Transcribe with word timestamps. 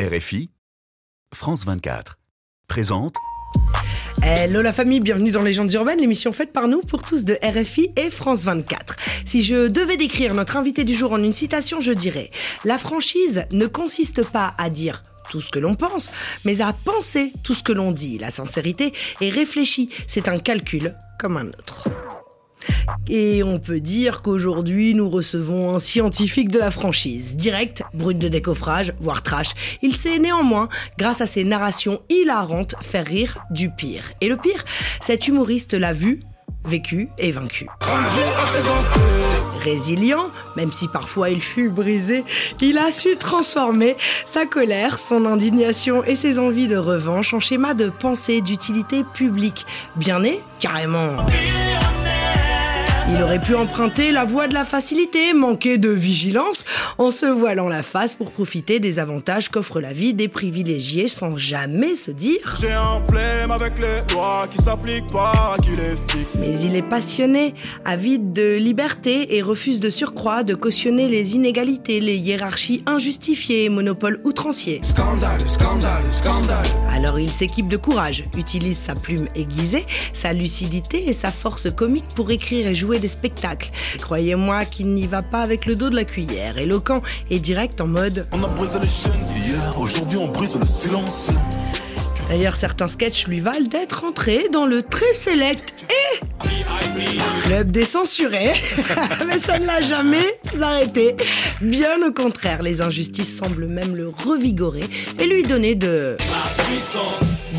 RFI, 0.00 0.48
France 1.34 1.66
24, 1.66 2.18
présente 2.66 3.14
Hello 4.22 4.62
la 4.62 4.72
famille, 4.72 5.00
bienvenue 5.00 5.32
dans 5.32 5.42
Légendes 5.42 5.70
urbaines, 5.74 5.98
l'émission 5.98 6.32
faite 6.32 6.50
par 6.50 6.66
nous 6.66 6.80
pour 6.80 7.02
tous 7.02 7.26
de 7.26 7.36
RFI 7.42 7.90
et 7.96 8.08
France 8.08 8.44
24. 8.44 8.96
Si 9.26 9.42
je 9.42 9.68
devais 9.68 9.98
décrire 9.98 10.32
notre 10.32 10.56
invité 10.56 10.84
du 10.84 10.94
jour 10.94 11.12
en 11.12 11.22
une 11.22 11.34
citation, 11.34 11.82
je 11.82 11.92
dirais 11.92 12.30
La 12.64 12.78
franchise 12.78 13.44
ne 13.50 13.66
consiste 13.66 14.26
pas 14.26 14.54
à 14.56 14.70
dire 14.70 15.02
tout 15.30 15.42
ce 15.42 15.50
que 15.50 15.58
l'on 15.58 15.74
pense, 15.74 16.10
mais 16.46 16.62
à 16.62 16.72
penser 16.72 17.30
tout 17.42 17.52
ce 17.52 17.62
que 17.62 17.72
l'on 17.72 17.92
dit. 17.92 18.16
La 18.16 18.30
sincérité 18.30 18.94
est 19.20 19.28
réfléchie, 19.28 19.90
c'est 20.06 20.26
un 20.26 20.38
calcul 20.38 20.96
comme 21.18 21.36
un 21.36 21.48
autre. 21.48 21.90
Et 23.08 23.42
on 23.42 23.58
peut 23.58 23.80
dire 23.80 24.22
qu'aujourd'hui, 24.22 24.94
nous 24.94 25.08
recevons 25.08 25.74
un 25.74 25.78
scientifique 25.78 26.50
de 26.50 26.58
la 26.58 26.70
franchise. 26.70 27.36
Direct, 27.36 27.82
brut 27.94 28.18
de 28.18 28.28
décoffrage, 28.28 28.94
voire 28.98 29.22
trash. 29.22 29.50
Il 29.82 29.94
sait 29.94 30.18
néanmoins, 30.18 30.68
grâce 30.98 31.20
à 31.20 31.26
ses 31.26 31.44
narrations 31.44 32.00
hilarantes, 32.08 32.74
faire 32.80 33.06
rire 33.06 33.38
du 33.50 33.70
pire. 33.70 34.12
Et 34.20 34.28
le 34.28 34.36
pire, 34.36 34.64
cet 35.00 35.28
humoriste 35.28 35.74
l'a 35.74 35.92
vu, 35.92 36.20
vécu 36.64 37.08
et 37.18 37.32
vaincu. 37.32 37.66
Résilient, 39.62 40.30
même 40.56 40.72
si 40.72 40.88
parfois 40.88 41.30
il 41.30 41.42
fut 41.42 41.70
brisé, 41.70 42.24
il 42.60 42.78
a 42.78 42.90
su 42.90 43.16
transformer 43.16 43.96
sa 44.24 44.46
colère, 44.46 44.98
son 44.98 45.24
indignation 45.26 46.02
et 46.04 46.16
ses 46.16 46.38
envies 46.38 46.68
de 46.68 46.76
revanche 46.76 47.34
en 47.34 47.40
schéma 47.40 47.74
de 47.74 47.88
pensée 47.88 48.40
d'utilité 48.40 49.04
publique. 49.04 49.66
Bien 49.96 50.20
né, 50.20 50.40
carrément. 50.58 51.24
Il 53.14 53.22
aurait 53.22 53.40
pu 53.40 53.54
emprunter 53.54 54.10
la 54.10 54.24
voie 54.24 54.48
de 54.48 54.54
la 54.54 54.64
facilité, 54.64 55.34
manquer 55.34 55.76
de 55.76 55.90
vigilance, 55.90 56.64
en 56.96 57.10
se 57.10 57.26
voilant 57.26 57.68
la 57.68 57.82
face 57.82 58.14
pour 58.14 58.30
profiter 58.30 58.80
des 58.80 58.98
avantages 58.98 59.50
qu'offre 59.50 59.82
la 59.82 59.92
vie 59.92 60.14
des 60.14 60.28
privilégiés 60.28 61.08
sans 61.08 61.36
jamais 61.36 61.94
se 61.94 62.10
dire 62.10 62.56
J'ai 62.58 62.72
un 62.72 63.00
problème 63.00 63.50
avec 63.50 63.78
les 63.78 64.14
lois 64.14 64.48
qui 64.50 64.56
s'appliquent 64.62 65.12
pas, 65.12 65.56
qui 65.62 65.76
les 65.76 65.94
fixent. 66.08 66.38
Mais 66.40 66.58
il 66.60 66.74
est 66.74 66.88
passionné, 66.88 67.54
avide 67.84 68.32
de 68.32 68.56
liberté 68.56 69.36
et 69.36 69.42
refuse 69.42 69.80
de 69.80 69.90
surcroît 69.90 70.42
de 70.42 70.54
cautionner 70.54 71.08
les 71.08 71.34
inégalités, 71.34 72.00
les 72.00 72.16
hiérarchies 72.16 72.82
injustifiées, 72.86 73.68
monopoles 73.68 74.22
outranciers. 74.24 74.80
Scandale, 74.82 75.40
scandale, 75.46 76.04
scandale. 76.12 76.66
Alors 76.90 77.18
il 77.18 77.30
s'équipe 77.30 77.68
de 77.68 77.76
courage, 77.76 78.24
utilise 78.38 78.78
sa 78.78 78.94
plume 78.94 79.28
aiguisée, 79.34 79.84
sa 80.14 80.32
lucidité 80.32 81.10
et 81.10 81.12
sa 81.12 81.30
force 81.30 81.70
comique 81.70 82.08
pour 82.14 82.30
écrire 82.30 82.66
et 82.66 82.74
jouer 82.74 83.00
des 83.02 83.08
spectacles. 83.08 83.70
Croyez-moi 84.00 84.64
qu'il 84.64 84.94
n'y 84.94 85.06
va 85.06 85.22
pas 85.22 85.42
avec 85.42 85.66
le 85.66 85.74
dos 85.74 85.90
de 85.90 85.96
la 85.96 86.04
cuillère, 86.04 86.56
éloquent 86.56 87.02
et 87.30 87.40
direct 87.40 87.80
en 87.80 87.88
mode 87.88 88.26
On 88.32 88.42
a 88.42 88.48
brisé 88.48 88.78
les 88.80 88.88
chaînes 88.88 89.26
hier, 89.36 89.78
aujourd'hui 89.78 90.18
on 90.18 90.28
brise 90.28 90.56
le 90.56 90.64
silence. 90.64 91.28
D'ailleurs, 92.28 92.56
certains 92.56 92.86
sketchs 92.86 93.26
lui 93.26 93.40
valent 93.40 93.66
d'être 93.66 94.04
entré 94.04 94.48
dans 94.50 94.64
le 94.64 94.82
très 94.82 95.12
select 95.12 95.74
et 95.90 96.22
club 97.42 97.70
des 97.70 97.84
censurés. 97.84 98.52
Mais 99.26 99.38
ça 99.38 99.58
ne 99.58 99.66
l'a 99.66 99.80
jamais 99.80 100.38
arrêté. 100.60 101.16
Bien 101.60 102.00
au 102.06 102.12
contraire, 102.12 102.62
les 102.62 102.80
injustices 102.80 103.36
semblent 103.36 103.66
même 103.66 103.94
le 103.96 104.08
revigorer 104.08 104.84
et 105.18 105.26
lui 105.26 105.42
donner 105.42 105.74
de 105.74 106.16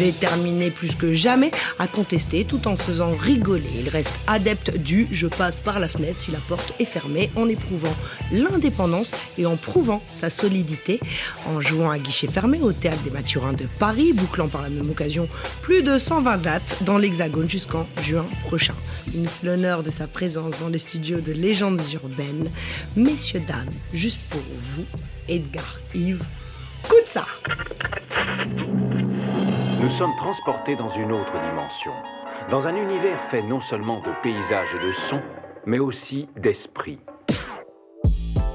déterminé 0.04 0.70
plus 0.70 0.96
que 0.96 1.14
jamais 1.14 1.52
à 1.80 1.88
contester 1.88 2.44
tout 2.44 2.68
en 2.68 2.76
faisant 2.76 3.16
rigoler. 3.16 3.70
Il 3.80 3.90
reste 3.90 4.20
adepte 4.28 4.78
du 4.78 5.08
je 5.12 5.28
passe 5.28 5.60
par 5.62 5.80
la 5.80 5.88
fenêtre 5.88 6.20
si 6.20 6.32
la 6.32 6.40
porte 6.40 6.73
est 6.80 6.86
fermée 6.86 7.32
en 7.36 7.48
éprouvant 7.48 7.95
l'indépendance 8.32 9.12
et 9.38 9.45
en 9.45 9.56
prouvant 9.56 10.02
sa 10.12 10.30
solidité 10.30 11.00
en 11.48 11.62
jouant 11.62 11.90
à 11.90 12.00
guichet 12.00 12.28
fermé 12.28 12.60
au 12.62 12.73
théâtre 12.73 13.02
des 13.04 13.12
Mathurins 13.12 13.54
de 13.54 13.66
Paris, 13.80 14.12
bouclant 14.14 14.50
par 14.50 14.62
la 14.62 14.70
même 14.70 14.90
occasion 14.90 15.30
plus 15.62 15.84
de 15.84 15.98
120 15.98 16.38
dates 16.38 16.78
dans 16.82 16.98
l'Hexagone 16.98 17.50
jusqu'en 17.50 17.88
juin 18.02 18.26
prochain. 18.45 18.76
Il 19.14 19.22
nous 19.22 19.30
fait 19.30 19.45
l'honneur 19.45 19.84
de 19.84 19.90
sa 19.90 20.08
présence 20.08 20.60
dans 20.60 20.70
les 20.70 20.80
studios 20.80 21.22
de 21.22 21.32
Légendes 21.32 21.82
urbaines. 21.94 22.50
Messieurs, 22.95 23.44
dames, 23.48 23.70
juste 23.94 24.22
pour 24.30 24.42
vous, 24.60 24.86
Edgar 25.30 25.80
Yves, 25.94 26.23
coup 26.83 26.95
ça 27.06 27.26
Nous 29.83 29.89
sommes 29.89 30.16
transportés 30.16 30.77
dans 30.77 30.92
une 30.92 31.11
autre 31.11 31.33
dimension, 31.49 31.92
dans 32.49 32.67
un 32.67 32.73
univers 32.73 33.21
fait 33.30 33.42
non 33.42 33.60
seulement 33.60 33.99
de 33.99 34.11
paysages 34.23 34.70
et 34.73 34.88
de 34.88 34.94
sons, 34.94 35.21
mais 35.66 35.77
aussi 35.77 36.30
d'esprit. 36.38 36.99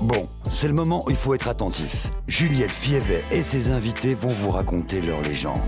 Bon, 0.01 0.27
c'est 0.45 0.69
le 0.69 0.73
moment 0.73 1.03
où 1.07 1.11
il 1.11 1.17
faut 1.17 1.35
être 1.35 1.49
attentif. 1.49 2.07
Juliette 2.29 2.71
Fievet 2.71 3.23
et 3.31 3.43
ses 3.43 3.71
invités 3.71 4.15
vont 4.15 4.29
vous 4.29 4.53
raconter 4.53 5.03
leur 5.03 5.21
légende. 5.21 5.59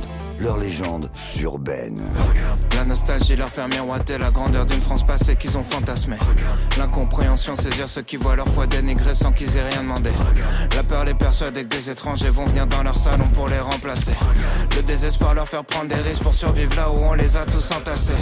Leur 0.41 0.56
légende 0.56 1.11
urbaine. 1.43 2.01
La 2.75 2.84
nostalgie 2.84 3.37
leur 3.37 3.51
fait 3.51 3.67
miroiter 3.69 4.17
la 4.17 4.31
grandeur 4.31 4.65
d'une 4.65 4.81
France 4.81 5.05
passée 5.06 5.37
qu'ils 5.37 5.59
ont 5.59 5.62
fantasmée. 5.62 6.17
L'incompréhension 6.78 7.56
saisir 7.56 7.87
ceux 7.89 8.01
qui 8.01 8.17
voient 8.17 8.37
leur 8.37 8.49
foi 8.49 8.67
dénigrée 8.67 9.12
sans 9.12 9.33
qu'ils 9.33 9.55
aient 9.59 9.69
rien 9.69 9.83
demandé. 9.83 10.09
La 10.75 10.83
peur 10.83 11.05
les 11.05 11.12
persuader 11.12 11.65
que 11.65 11.77
des 11.77 11.91
étrangers 11.91 12.31
vont 12.31 12.47
venir 12.47 12.67
dans 12.67 12.83
leur 12.83 12.95
salon 12.95 13.27
pour 13.34 13.49
les 13.49 13.59
remplacer. 13.59 14.12
Le 14.77 14.83
désespoir 14.83 15.34
leur 15.34 15.47
faire 15.47 15.65
prendre 15.65 15.89
des 15.89 16.01
risques 16.01 16.23
pour 16.23 16.34
survivre 16.34 16.75
là 16.75 16.91
où 16.91 16.97
on 16.97 17.12
les 17.12 17.37
a 17.37 17.45
tous 17.45 17.71
entassés. 17.72 18.12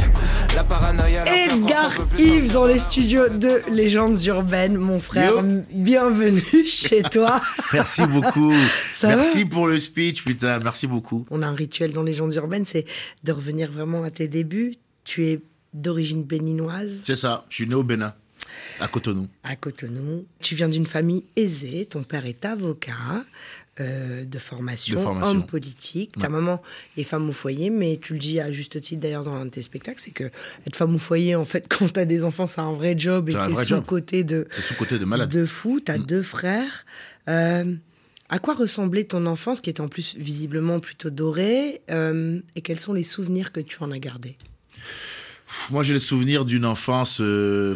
La 0.56 0.64
paranoïa 0.64 1.24
Edgar 1.24 1.92
Yves 2.18 2.50
dans 2.50 2.66
les 2.66 2.80
studios 2.80 3.28
de 3.28 3.62
Légendes 3.70 4.20
urbaines, 4.24 4.76
mon 4.76 4.98
frère. 4.98 5.34
Yo. 5.34 5.42
Bienvenue 5.70 6.42
chez 6.66 7.02
toi. 7.02 7.40
Merci 7.72 8.06
beaucoup. 8.06 8.52
Ça 8.98 9.14
merci 9.14 9.44
pour 9.44 9.68
le 9.68 9.78
speech, 9.78 10.24
putain. 10.24 10.58
Merci 10.58 10.88
beaucoup. 10.88 11.24
On 11.30 11.42
a 11.42 11.46
un 11.46 11.54
rituel 11.54 11.92
dans 11.92 12.07
Légendes 12.08 12.34
urbaines, 12.34 12.64
c'est 12.66 12.84
de 13.24 13.32
revenir 13.32 13.70
vraiment 13.70 14.02
à 14.04 14.10
tes 14.10 14.28
débuts. 14.28 14.74
Tu 15.04 15.26
es 15.26 15.40
d'origine 15.74 16.24
béninoise, 16.24 17.02
C'est 17.04 17.16
ça. 17.16 17.44
Je 17.50 17.54
suis 17.56 17.66
né 17.68 17.74
au 17.74 17.82
Bénin, 17.82 18.14
à 18.80 18.88
Cotonou. 18.88 19.28
à 19.44 19.54
Cotonou. 19.56 20.26
Tu 20.40 20.54
viens 20.54 20.68
d'une 20.68 20.86
famille 20.86 21.24
aisée. 21.36 21.86
Ton 21.86 22.02
père 22.02 22.26
est 22.26 22.44
avocat. 22.44 23.24
euh, 23.80 24.24
de, 24.24 24.38
formation, 24.40 24.96
De 24.96 25.00
formation. 25.04 25.30
homme 25.38 25.46
politique. 25.46 26.10
Ta 26.18 26.28
maman 26.28 26.60
est 26.96 27.04
femme 27.04 27.28
au 27.28 27.32
foyer, 27.32 27.70
mais 27.70 27.96
tu 28.02 28.14
le 28.14 28.18
dis 28.18 28.40
à 28.40 28.50
juste 28.50 28.80
titre 28.80 29.00
d'ailleurs 29.02 29.22
dans 29.22 29.36
l'un 29.36 29.44
de 29.44 29.50
tes 29.50 29.62
spectacles, 29.62 30.00
c'est 30.00 30.10
que 30.10 30.24
être 30.66 30.74
femme 30.74 30.96
au 30.96 30.98
foyer, 30.98 31.36
en 31.36 31.44
fait, 31.44 31.64
quand 31.78 31.92
t'as 31.92 32.04
des 32.04 32.24
enfants, 32.24 32.48
c'est 32.48 32.60
un 32.60 32.72
vrai 32.72 32.98
job 32.98 33.28
et 33.28 33.32
C'est 33.32 33.54
sous 33.54 33.68
job. 33.68 33.84
côté 33.86 34.24
de, 34.24 34.48
C'est 34.50 34.62
sous-côté 34.62 34.98
de 34.98 35.04
malade. 35.04 35.30
de 35.30 35.46
fou. 35.46 35.78
Tu 35.78 35.92
as 35.92 35.98
Mm. 35.98 36.06
deux 36.06 36.22
frères. 36.22 36.84
Euh, 37.28 37.72
à 38.28 38.38
quoi 38.38 38.54
ressemblait 38.54 39.04
ton 39.04 39.24
enfance, 39.26 39.60
qui 39.60 39.70
est 39.70 39.80
en 39.80 39.88
plus 39.88 40.14
visiblement 40.16 40.80
plutôt 40.80 41.10
dorée 41.10 41.80
euh, 41.90 42.40
Et 42.56 42.60
quels 42.60 42.78
sont 42.78 42.92
les 42.92 43.02
souvenirs 43.02 43.52
que 43.52 43.60
tu 43.60 43.82
en 43.82 43.90
as 43.90 43.98
gardés? 43.98 44.36
Moi, 45.70 45.82
j'ai 45.82 45.94
le 45.94 45.98
souvenir 45.98 46.44
d'une 46.44 46.66
enfance 46.66 47.20
euh, 47.20 47.74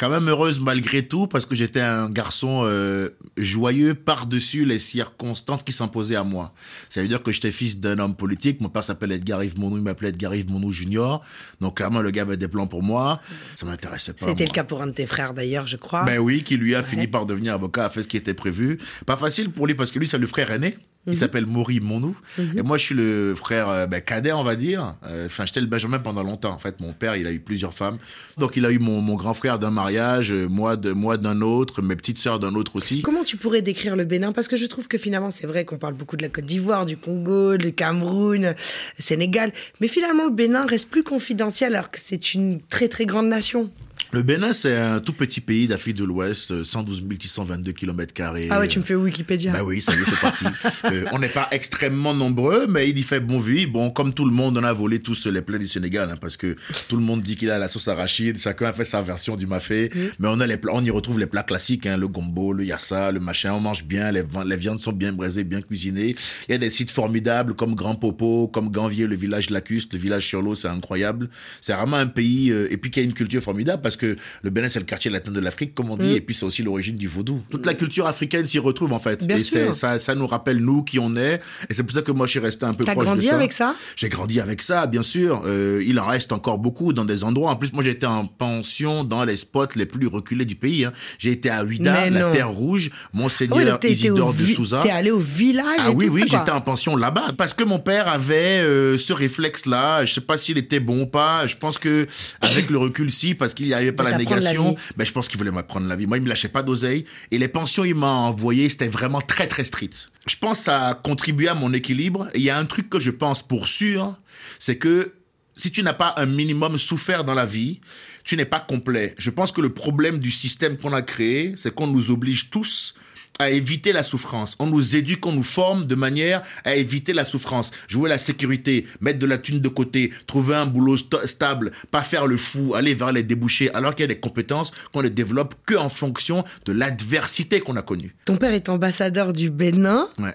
quand 0.00 0.08
même 0.08 0.30
heureuse 0.30 0.60
malgré 0.60 1.02
tout, 1.02 1.26
parce 1.26 1.44
que 1.44 1.54
j'étais 1.54 1.82
un 1.82 2.08
garçon 2.08 2.62
euh, 2.64 3.10
joyeux 3.36 3.94
par-dessus 3.94 4.64
les 4.64 4.78
circonstances 4.78 5.62
qui 5.62 5.72
s'imposaient 5.72 6.16
à 6.16 6.24
moi. 6.24 6.54
Ça 6.88 7.02
veut 7.02 7.08
dire 7.08 7.22
que 7.22 7.32
j'étais 7.32 7.52
fils 7.52 7.80
d'un 7.80 7.98
homme 7.98 8.14
politique. 8.14 8.62
Mon 8.62 8.70
père 8.70 8.82
s'appelle 8.82 9.12
Edgar 9.12 9.44
Yves 9.44 9.58
Monou, 9.58 9.76
il 9.76 9.82
m'appelait 9.82 10.08
Edgar 10.08 10.34
Yves 10.34 10.50
Monou 10.50 10.72
Junior. 10.72 11.22
Donc, 11.60 11.76
clairement, 11.76 12.00
le 12.00 12.10
gars 12.10 12.22
avait 12.22 12.38
des 12.38 12.48
plans 12.48 12.66
pour 12.66 12.82
moi. 12.82 13.20
Ça 13.56 13.66
m'intéressait 13.66 14.14
pas. 14.14 14.24
C'était 14.24 14.46
le 14.46 14.52
cas 14.52 14.64
pour 14.64 14.80
un 14.80 14.86
de 14.86 14.92
tes 14.92 15.04
frères 15.04 15.34
d'ailleurs, 15.34 15.66
je 15.66 15.76
crois. 15.76 16.04
Ben 16.04 16.18
oui, 16.18 16.44
qui 16.44 16.56
lui 16.56 16.74
a 16.74 16.82
fini 16.82 17.06
par 17.06 17.26
devenir 17.26 17.52
avocat, 17.52 17.84
a 17.84 17.90
fait 17.90 18.02
ce 18.02 18.08
qui 18.08 18.16
était 18.16 18.32
prévu. 18.32 18.78
Pas 19.04 19.18
facile 19.18 19.50
pour 19.50 19.66
lui 19.66 19.74
parce 19.74 19.90
que 19.90 19.98
lui, 19.98 20.08
c'est 20.08 20.16
le 20.16 20.26
frère 20.26 20.50
aîné. 20.50 20.78
Il 21.06 21.14
s'appelle 21.14 21.46
Maury 21.46 21.80
Monou. 21.80 22.14
Et 22.56 22.62
moi, 22.62 22.76
je 22.76 22.84
suis 22.84 22.94
le 22.94 23.34
frère 23.34 23.68
euh, 23.70 23.86
ben, 23.86 24.00
cadet, 24.00 24.32
on 24.32 24.44
va 24.44 24.54
dire. 24.54 24.96
Euh, 25.06 25.26
Enfin, 25.26 25.46
j'étais 25.46 25.60
le 25.60 25.66
Benjamin 25.66 25.98
pendant 25.98 26.22
longtemps. 26.22 26.52
En 26.52 26.58
fait, 26.58 26.78
mon 26.80 26.92
père, 26.92 27.16
il 27.16 27.26
a 27.26 27.32
eu 27.32 27.40
plusieurs 27.40 27.72
femmes. 27.72 27.98
Donc, 28.36 28.56
il 28.56 28.66
a 28.66 28.70
eu 28.70 28.78
mon, 28.78 29.00
mon 29.00 29.14
grand 29.14 29.32
frère 29.32 29.58
d'un 29.58 29.70
mariage, 29.70 30.32
euh, 30.32 30.46
moi 30.46 30.76
de 30.76 30.92
moi 30.92 31.16
d'un 31.16 31.40
autre, 31.40 31.82
mes 31.82 31.96
petites 31.96 32.18
sœurs 32.18 32.38
d'un 32.38 32.54
autre 32.54 32.76
aussi. 32.76 33.02
Comment 33.02 33.24
tu 33.24 33.36
pourrais 33.36 33.62
décrire 33.62 33.96
le 33.96 34.04
Bénin? 34.04 34.32
Parce 34.32 34.48
que 34.48 34.56
je 34.56 34.66
trouve 34.66 34.88
que 34.88 34.98
finalement, 34.98 35.30
c'est 35.30 35.46
vrai 35.46 35.64
qu'on 35.64 35.78
parle 35.78 35.94
beaucoup 35.94 36.16
de 36.16 36.22
la 36.22 36.28
Côte 36.28 36.44
d'Ivoire, 36.44 36.84
du 36.84 36.96
Congo, 36.96 37.56
du 37.56 37.72
Cameroun, 37.72 38.54
Sénégal. 38.98 39.52
Mais 39.80 39.88
finalement, 39.88 40.24
le 40.24 40.30
Bénin 40.30 40.66
reste 40.66 40.90
plus 40.90 41.02
confidentiel 41.02 41.74
alors 41.74 41.90
que 41.90 41.98
c'est 41.98 42.34
une 42.34 42.60
très 42.60 42.88
très 42.88 43.06
grande 43.06 43.28
nation. 43.28 43.70
Le 44.12 44.22
Bénin, 44.22 44.52
c'est 44.52 44.76
un 44.76 44.98
tout 44.98 45.12
petit 45.12 45.40
pays 45.40 45.68
d'Afrique 45.68 45.94
de 45.94 46.02
l'Ouest, 46.02 46.50
euh, 46.50 46.64
112 46.64 47.04
622 47.20 47.70
km. 47.70 48.12
Ah 48.50 48.58
ouais, 48.58 48.66
tu 48.66 48.80
me 48.80 48.84
fais 48.84 48.96
Wikipédia. 48.96 49.52
Bah 49.52 49.62
oui, 49.62 49.80
ça 49.80 49.92
y 49.94 50.00
est, 50.00 50.04
c'est 50.04 50.20
parti. 50.20 50.44
Euh, 50.86 51.04
on 51.12 51.18
n'est 51.18 51.28
pas 51.28 51.46
extrêmement 51.50 52.14
nombreux, 52.14 52.66
mais 52.66 52.88
il 52.88 52.98
y 52.98 53.02
fait 53.02 53.20
bon 53.20 53.38
vivre. 53.38 53.72
Bon, 53.72 53.90
comme 53.90 54.14
tout 54.14 54.24
le 54.24 54.32
monde, 54.32 54.56
on 54.56 54.64
a 54.64 54.72
volé 54.72 54.98
tous 55.00 55.26
les 55.26 55.42
plats 55.42 55.58
du 55.58 55.68
Sénégal, 55.68 56.08
hein, 56.10 56.16
parce 56.20 56.36
que 56.36 56.56
tout 56.88 56.96
le 56.96 57.02
monde 57.02 57.22
dit 57.22 57.36
qu'il 57.36 57.50
a 57.50 57.58
la 57.58 57.68
sauce 57.68 57.86
arachide. 57.86 58.38
Chacun 58.38 58.66
a 58.66 58.72
fait 58.72 58.86
sa 58.86 59.02
version 59.02 59.36
du 59.36 59.46
mafé. 59.46 59.90
Mais 60.18 60.28
on 60.28 60.40
a 60.40 60.46
les 60.46 60.56
plats, 60.56 60.72
on 60.74 60.82
y 60.82 60.90
retrouve 60.90 61.18
les 61.18 61.26
plats 61.26 61.42
classiques, 61.42 61.86
hein, 61.86 61.96
le 61.96 62.08
gombo, 62.08 62.52
le 62.52 62.64
yassa, 62.64 63.12
le 63.12 63.20
machin. 63.20 63.52
On 63.52 63.60
mange 63.60 63.84
bien, 63.84 64.10
les, 64.10 64.24
les 64.46 64.56
viandes 64.56 64.80
sont 64.80 64.92
bien 64.92 65.12
braisées, 65.12 65.44
bien 65.44 65.60
cuisinées. 65.60 66.16
Il 66.48 66.52
y 66.52 66.54
a 66.54 66.58
des 66.58 66.70
sites 66.70 66.90
formidables 66.90 67.54
comme 67.54 67.74
Grand 67.74 67.94
Popo, 67.94 68.48
comme 68.48 68.70
Ganvier, 68.70 69.06
le 69.06 69.16
village 69.16 69.50
Lacuste, 69.50 69.92
le 69.92 69.98
village 69.98 70.26
sur 70.26 70.40
l'eau, 70.42 70.54
c'est 70.54 70.68
incroyable. 70.68 71.28
C'est 71.60 71.74
vraiment 71.74 71.98
un 71.98 72.06
pays, 72.06 72.50
euh, 72.50 72.72
et 72.72 72.78
puis 72.78 72.90
qui 72.90 73.00
a 73.00 73.02
une 73.02 73.14
culture 73.14 73.42
formidable, 73.42 73.82
parce 73.82 73.96
que 73.96 73.99
que 74.00 74.16
le 74.42 74.50
Bénin, 74.50 74.68
c'est 74.68 74.78
le 74.80 74.84
quartier 74.84 75.10
latin 75.10 75.30
de 75.30 75.40
l'Afrique, 75.40 75.74
comme 75.74 75.90
on 75.90 75.96
dit, 75.96 76.12
et 76.16 76.20
puis 76.20 76.34
c'est 76.34 76.44
aussi 76.46 76.62
l'origine 76.62 76.96
du 76.96 77.06
vaudou. 77.06 77.42
Toute 77.50 77.66
la 77.66 77.74
culture 77.74 78.06
africaine 78.06 78.46
s'y 78.46 78.58
retrouve, 78.58 78.92
en 78.92 78.98
fait. 78.98 79.26
Bien 79.26 79.36
et 79.36 79.40
sûr. 79.40 79.74
ça, 79.74 79.98
ça 79.98 80.14
nous 80.14 80.26
rappelle 80.26 80.58
nous 80.58 80.82
qui 80.82 80.98
on 80.98 81.14
est, 81.16 81.40
et 81.68 81.74
c'est 81.74 81.82
pour 81.82 81.92
ça 81.92 82.02
que 82.02 82.12
moi, 82.12 82.26
je 82.26 82.32
suis 82.32 82.40
resté 82.40 82.64
un 82.66 82.74
peu 82.74 82.84
T'as 82.84 82.92
proche 82.92 83.04
grandi 83.06 83.24
de 83.24 83.28
ça. 83.30 83.34
avec 83.36 83.52
ça? 83.52 83.74
J'ai 83.96 84.08
grandi 84.08 84.40
avec 84.40 84.62
ça, 84.62 84.86
bien 84.86 85.02
sûr. 85.02 85.42
Euh, 85.46 85.84
il 85.86 85.98
en 86.00 86.06
reste 86.06 86.32
encore 86.32 86.58
beaucoup 86.58 86.92
dans 86.92 87.04
des 87.04 87.22
endroits. 87.24 87.50
En 87.52 87.56
plus, 87.56 87.72
moi, 87.72 87.84
j'étais 87.84 88.06
en 88.06 88.26
pension 88.26 89.04
dans 89.04 89.24
les 89.24 89.36
spots 89.36 89.66
les 89.76 89.86
plus 89.86 90.06
reculés 90.06 90.44
du 90.44 90.56
pays. 90.56 90.84
hein. 90.84 90.92
J'ai 91.18 91.32
été 91.32 91.50
à 91.50 91.64
Ouida, 91.64 92.08
la. 92.08 92.30
Terre 92.30 92.50
Rouge, 92.50 92.90
Monseigneur 93.12 93.76
été 93.76 93.92
Isidore 93.92 94.32
de 94.34 94.44
Souza. 94.46 94.80
T'es 94.82 94.90
allé 94.90 95.10
au 95.10 95.18
village 95.18 95.64
Ah 95.78 95.90
et 95.90 95.94
oui, 95.94 96.06
tout 96.06 96.12
oui, 96.14 96.22
j'étais 96.28 96.50
en 96.50 96.60
pension 96.60 96.96
là-bas 96.96 97.32
parce 97.36 97.54
que 97.54 97.64
mon 97.64 97.78
père 97.78 98.08
avait 98.08 98.60
euh, 98.62 98.98
ce 98.98 99.12
réflexe-là. 99.12 100.04
Je 100.04 100.14
sais 100.14 100.20
pas 100.20 100.38
s'il 100.38 100.58
était 100.58 100.80
bon 100.80 101.02
ou 101.02 101.06
pas. 101.06 101.46
Je 101.46 101.56
pense 101.56 101.78
que 101.78 102.06
avec 102.40 102.70
le 102.70 102.78
recul, 102.78 103.10
si, 103.10 103.34
parce 103.34 103.54
qu'il 103.54 103.66
n'y 103.66 103.74
avait 103.74 103.89
pas 103.89 103.89
De 103.92 104.02
la 104.02 104.18
négation. 104.18 104.76
Ben, 104.96 105.04
je 105.04 105.12
pense 105.12 105.28
qu'il 105.28 105.38
voulait 105.38 105.50
m'apprendre 105.50 105.86
la 105.86 105.96
vie. 105.96 106.06
Moi, 106.06 106.18
il 106.18 106.22
me 106.22 106.28
lâchait 106.28 106.48
pas 106.48 106.62
d'oseille. 106.62 107.04
Et 107.30 107.38
les 107.38 107.48
pensions, 107.48 107.84
il 107.84 107.94
m'a 107.94 108.12
envoyé, 108.12 108.68
c'était 108.68 108.88
vraiment 108.88 109.20
très, 109.20 109.46
très 109.46 109.64
strict. 109.64 110.10
Je 110.26 110.36
pense 110.36 110.58
que 110.58 110.64
ça 110.64 110.88
a 110.88 110.94
contribué 110.94 111.48
à 111.48 111.54
mon 111.54 111.72
équilibre. 111.72 112.28
Et 112.34 112.38
il 112.38 112.44
y 112.44 112.50
a 112.50 112.58
un 112.58 112.66
truc 112.66 112.90
que 112.90 113.00
je 113.00 113.10
pense 113.10 113.42
pour 113.42 113.68
sûr, 113.68 114.16
c'est 114.58 114.76
que 114.76 115.14
si 115.54 115.70
tu 115.70 115.82
n'as 115.82 115.92
pas 115.92 116.14
un 116.16 116.26
minimum 116.26 116.78
souffert 116.78 117.24
dans 117.24 117.34
la 117.34 117.46
vie, 117.46 117.80
tu 118.24 118.36
n'es 118.36 118.44
pas 118.44 118.60
complet. 118.60 119.14
Je 119.18 119.30
pense 119.30 119.52
que 119.52 119.60
le 119.60 119.70
problème 119.70 120.18
du 120.18 120.30
système 120.30 120.76
qu'on 120.76 120.92
a 120.92 121.02
créé, 121.02 121.54
c'est 121.56 121.74
qu'on 121.74 121.86
nous 121.86 122.10
oblige 122.10 122.50
tous 122.50 122.94
à 123.40 123.50
éviter 123.50 123.92
la 123.92 124.02
souffrance. 124.02 124.54
On 124.60 124.66
nous 124.66 124.94
éduque, 124.96 125.24
on 125.26 125.32
nous 125.32 125.42
forme 125.42 125.86
de 125.86 125.94
manière 125.94 126.42
à 126.64 126.76
éviter 126.76 127.12
la 127.12 127.24
souffrance. 127.24 127.70
Jouer 127.88 128.08
la 128.10 128.18
sécurité, 128.18 128.86
mettre 129.00 129.18
de 129.18 129.26
la 129.26 129.38
thune 129.38 129.60
de 129.60 129.68
côté, 129.68 130.12
trouver 130.26 130.54
un 130.54 130.66
boulot 130.66 130.96
sta- 130.98 131.26
stable, 131.26 131.72
pas 131.90 132.02
faire 132.02 132.26
le 132.26 132.36
fou, 132.36 132.74
aller 132.74 132.94
vers 132.94 133.12
les 133.12 133.22
débouchés, 133.22 133.72
alors 133.74 133.94
qu'il 133.94 134.02
y 134.02 134.04
a 134.04 134.08
des 134.14 134.20
compétences 134.20 134.72
qu'on 134.92 135.02
ne 135.02 135.08
développe 135.08 135.54
que 135.66 135.74
en 135.74 135.88
fonction 135.88 136.44
de 136.66 136.72
l'adversité 136.72 137.60
qu'on 137.60 137.76
a 137.76 137.82
connue. 137.82 138.14
Ton 138.26 138.36
père 138.36 138.52
est 138.52 138.68
ambassadeur 138.68 139.32
du 139.32 139.50
Bénin. 139.50 140.08
Ouais. 140.18 140.34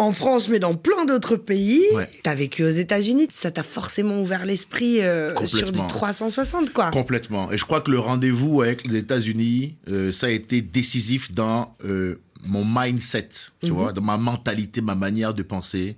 En 0.00 0.12
France, 0.12 0.48
mais 0.48 0.60
dans 0.60 0.74
plein 0.76 1.04
d'autres 1.06 1.34
pays. 1.34 1.82
Ouais. 1.92 2.08
T'as 2.22 2.36
vécu 2.36 2.62
aux 2.62 2.68
États-Unis, 2.70 3.26
ça 3.32 3.50
t'a 3.50 3.64
forcément 3.64 4.20
ouvert 4.22 4.46
l'esprit 4.46 5.00
euh, 5.02 5.34
sur 5.44 5.58
du 5.72 5.78
Complètement. 5.80 5.88
360, 5.88 6.72
quoi. 6.72 6.90
Complètement. 6.92 7.50
Et 7.50 7.58
je 7.58 7.64
crois 7.64 7.80
que 7.80 7.90
le 7.90 7.98
rendez-vous 7.98 8.62
avec 8.62 8.86
les 8.86 8.98
États-Unis, 8.98 9.76
euh, 9.90 10.12
ça 10.12 10.28
a 10.28 10.30
été 10.30 10.62
décisif 10.62 11.32
dans 11.32 11.74
euh, 11.84 12.20
mon 12.44 12.64
mindset, 12.64 13.28
tu 13.62 13.70
vois, 13.70 13.92
dans 13.92 14.02
ma 14.02 14.16
mentalité, 14.16 14.80
ma 14.80 14.94
manière 14.94 15.34
de 15.34 15.42
penser, 15.42 15.96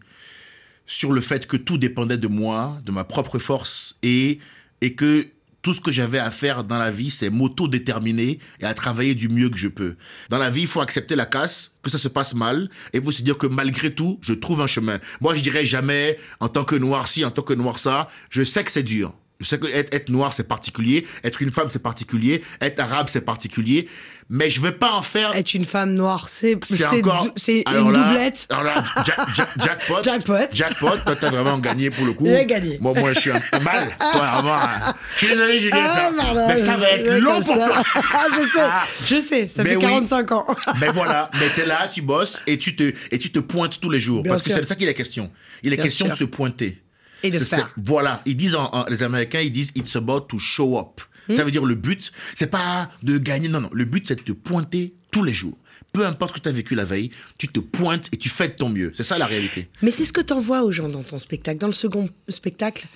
sur 0.87 1.13
le 1.13 1.21
fait 1.21 1.47
que 1.47 1.57
tout 1.57 1.79
dépendait 1.79 2.19
de 2.19 2.29
moi, 2.29 2.79
de 2.85 2.91
ma 2.91 3.05
propre 3.05 3.39
force, 3.39 3.97
et, 4.03 4.39
et 4.81 4.95
que 4.95 5.27
tout 5.63 5.75
ce 5.75 5.81
que 5.81 5.93
j'avais 5.93 6.19
à 6.19 6.31
faire 6.31 6.65
dans 6.65 6.79
la 6.79 6.91
vie, 6.91 7.11
c'est 7.11 7.31
m'auto-déterminer 7.31 8.39
et 8.61 8.65
à 8.65 8.75
travailler 8.75 9.15
du 9.15 9.29
mieux 9.29 9.51
que 9.51 9.59
je 9.59 9.69
peux. 9.69 9.97
Dans 10.31 10.39
la 10.39 10.51
vie, 10.51 10.63
il 10.63 10.67
faut 10.67 10.81
accepter 10.81 11.17
la 11.17 11.27
casse, 11.27 11.73
que 11.83 11.91
ça 11.91 11.99
se 11.99 12.09
passe 12.09 12.35
mal, 12.35 12.71
et 12.93 13.01
faut 13.01 13.13
se 13.13 13.23
dire 13.23 13.37
que 13.37 13.47
malgré 13.47 13.95
tout, 13.95 14.19
je 14.23 14.33
trouve 14.33 14.63
un 14.63 14.67
chemin. 14.67 14.99
Moi, 15.21 15.35
je 15.35 15.43
dirais 15.43 15.67
jamais, 15.67 16.19
en 16.41 16.49
tant 16.49 16.65
que 16.65 16.77
noir 16.77 17.09
ci, 17.09 17.25
en 17.25 17.31
tant 17.31 17.43
que 17.43 17.55
noir 17.55 17.79
ça, 17.79 18.09
je 18.31 18.43
sais 18.43 18.65
que 18.65 18.71
c'est 18.71 18.83
dur. 18.83 19.15
Je 19.41 19.47
sais 19.47 19.59
que 19.59 19.67
être, 19.69 19.95
être 19.95 20.09
noir, 20.11 20.33
c'est 20.33 20.47
particulier, 20.47 21.07
être 21.25 21.41
une 21.43 21.51
femme, 21.51 21.69
c'est 21.71 21.83
particulier, 21.83 22.43
être 22.61 22.79
arabe, 22.81 23.09
c'est 23.11 23.23
particulier, 23.23 23.89
mais 24.29 24.51
je 24.51 24.61
vais 24.61 24.73
pas 24.73 24.93
en 24.93 25.03
faire... 25.03 25.35
Être 25.35 25.55
une 25.55 25.65
femme 25.65 25.95
noire, 25.95 26.29
c'est 26.29 26.59
C'est 26.63 26.77
c'est 26.77 26.87
encore. 27.01 27.25
dou- 27.25 27.33
c'est 27.37 27.63
alors 27.67 27.87
une 27.89 27.93
là- 27.95 28.05
doublette. 28.13 28.47
Alors 28.51 28.63
là, 28.65 28.85
jack- 29.05 29.35
jack- 29.35 29.49
jackpot. 29.65 30.03
Jackpot. 30.05 30.35
Jackpot. 30.53 30.97
Toi, 31.05 31.17
t'as 31.17 31.31
vraiment 31.31 31.59
gagné 31.59 31.91
pour 31.91 32.05
le 32.05 32.13
coup. 32.13 32.27
J'ai 32.27 32.47
gagné. 32.47 32.79
Moi, 32.81 32.93
moi, 32.95 33.13
je 33.15 33.21
suis 33.21 33.31
un, 33.31 33.41
un 33.53 33.61
mal. 33.61 33.89
Toi, 33.99 34.21
vraiment. 34.21 34.55
un- 34.55 34.95
Je 35.15 35.19
suis 35.19 35.29
désolé, 35.29 35.55
Juliette. 35.61 35.75
Ah, 35.83 36.11
pardon. 36.17 36.47
mais 36.49 36.61
ça 36.61 36.77
va 36.77 36.91
être 36.91 37.07
c'est 37.07 37.21
long 37.21 37.41
pour 37.41 37.57
ça. 37.57 37.67
toi. 37.67 37.83
Ah, 38.15 38.27
je 38.37 38.43
sais, 38.49 38.61
Ah. 38.61 38.83
je 39.07 39.21
sais, 39.21 39.49
ça 39.49 39.63
Mais 39.65 39.71
fait 39.71 39.77
oui. 39.77 39.83
45 39.83 40.33
ans. 40.33 40.47
Mais 40.81 40.89
voilà, 40.89 41.31
mais 41.41 41.49
t'es 41.57 41.65
là, 41.67 41.89
tu 41.89 42.03
bosses 42.03 42.43
et 42.47 42.59
tu 42.59 42.77
te, 42.77 42.93
et 43.11 43.19
tu 43.19 43.33
te 43.33 43.39
pointes 43.39 43.81
tous 43.81 43.91
les 43.91 44.01
jours. 44.01 44.23
Bien 44.23 44.33
parce 44.33 44.43
que 44.45 44.51
c'est 44.53 44.61
de 44.61 44.67
ça 44.67 44.75
qu'il 44.77 44.87
est 44.89 44.95
question. 44.95 45.31
Il 45.63 45.73
est 45.73 45.77
Bien 45.77 45.85
question 45.85 46.07
sûr. 46.07 46.13
de 46.15 46.19
se 46.19 46.25
pointer. 46.25 46.79
Et 47.23 47.31
de 47.31 47.39
faire. 47.39 47.73
Voilà, 47.77 48.23
ils 48.27 48.37
disent, 48.37 48.55
en- 48.57 48.71
en- 48.73 48.85
les 48.87 49.03
Américains, 49.03 49.41
ils 49.41 49.51
disent, 49.53 49.73
it's 49.75 49.95
about 49.97 50.21
to 50.23 50.39
show 50.39 50.79
up. 50.79 51.01
Hmm? 51.29 51.35
Ça 51.35 51.45
veut 51.45 51.51
dire 51.51 51.65
le 51.65 51.75
but, 51.75 52.13
c'est 52.35 52.51
pas 52.51 52.89
de 53.03 53.19
gagner, 53.19 53.49
non, 53.49 53.61
non. 53.61 53.71
Le 53.73 53.85
but, 53.85 54.07
c'est 54.09 54.17
de 54.17 54.23
te 54.23 54.33
pointer 54.33 54.95
tous 55.11 55.23
les 55.23 55.33
jours. 55.35 55.57
Peu 55.93 56.07
importe 56.07 56.33
ce 56.33 56.37
que 56.39 56.43
tu 56.45 56.49
as 56.49 56.53
vécu 56.53 56.75
la 56.77 56.85
veille, 56.85 57.11
tu 57.37 57.49
te 57.49 57.59
pointes 57.59 58.09
et 58.13 58.17
tu 58.17 58.29
fais 58.29 58.47
de 58.49 58.53
ton 58.53 58.69
mieux. 58.69 58.93
C'est 58.95 59.03
ça 59.03 59.19
la 59.19 59.27
réalité. 59.27 59.69
Mais 59.83 59.91
c'est 59.91 60.05
ce 60.05 60.13
que 60.13 60.21
t'envoies 60.21 60.63
aux 60.63 60.71
gens 60.71 60.89
dans 60.89 61.03
ton 61.03 61.19
spectacle. 61.19 61.59
Dans 61.59 61.67
le 61.67 61.73
second 61.73 62.09
spectacle, 62.29 62.87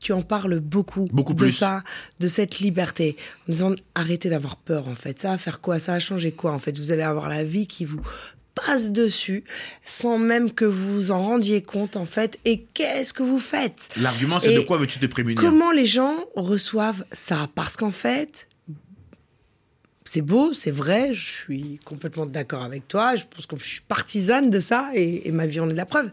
tu 0.00 0.12
en 0.12 0.22
parles 0.22 0.58
beaucoup. 0.58 1.08
Beaucoup 1.12 1.32
de 1.34 1.38
plus. 1.38 1.52
ça, 1.52 1.84
de 2.18 2.26
cette 2.26 2.58
liberté. 2.58 3.16
En 3.48 3.52
disant, 3.52 3.74
arrêtez 3.94 4.28
d'avoir 4.30 4.56
peur, 4.56 4.88
en 4.88 4.94
fait. 4.96 5.20
Ça 5.20 5.28
va 5.28 5.38
faire 5.38 5.60
quoi? 5.60 5.78
Ça 5.78 5.92
va 5.92 6.00
changer 6.00 6.32
quoi, 6.32 6.52
en 6.52 6.58
fait? 6.58 6.76
Vous 6.76 6.90
allez 6.90 7.02
avoir 7.02 7.28
la 7.28 7.44
vie 7.44 7.66
qui 7.68 7.84
vous 7.84 8.00
passe 8.54 8.90
dessus 8.90 9.44
sans 9.84 10.18
même 10.18 10.52
que 10.52 10.64
vous 10.64 10.94
vous 10.94 11.10
en 11.12 11.20
rendiez 11.22 11.62
compte, 11.62 11.96
en 11.96 12.04
fait. 12.04 12.38
Et 12.44 12.62
qu'est-ce 12.74 13.12
que 13.14 13.22
vous 13.22 13.38
faites? 13.38 13.88
L'argument, 14.00 14.40
c'est 14.40 14.54
de 14.54 14.60
quoi 14.60 14.76
veux-tu 14.78 14.98
te 14.98 15.06
prémunir? 15.06 15.40
Comment 15.40 15.70
les 15.72 15.86
gens 15.86 16.16
reçoivent 16.36 17.04
ça? 17.12 17.48
Parce 17.54 17.76
qu'en 17.76 17.90
fait, 17.92 18.48
c'est 20.04 20.22
beau, 20.22 20.52
c'est 20.52 20.70
vrai, 20.72 21.10
je 21.14 21.30
suis 21.30 21.78
complètement 21.84 22.26
d'accord 22.26 22.62
avec 22.64 22.88
toi, 22.88 23.14
je 23.14 23.24
pense 23.28 23.46
que 23.46 23.56
je 23.58 23.64
suis 23.64 23.80
partisane 23.82 24.50
de 24.50 24.58
ça 24.58 24.90
et, 24.94 25.28
et 25.28 25.32
ma 25.32 25.46
vie 25.46 25.60
en 25.60 25.70
est 25.70 25.74
la 25.74 25.86
preuve. 25.86 26.10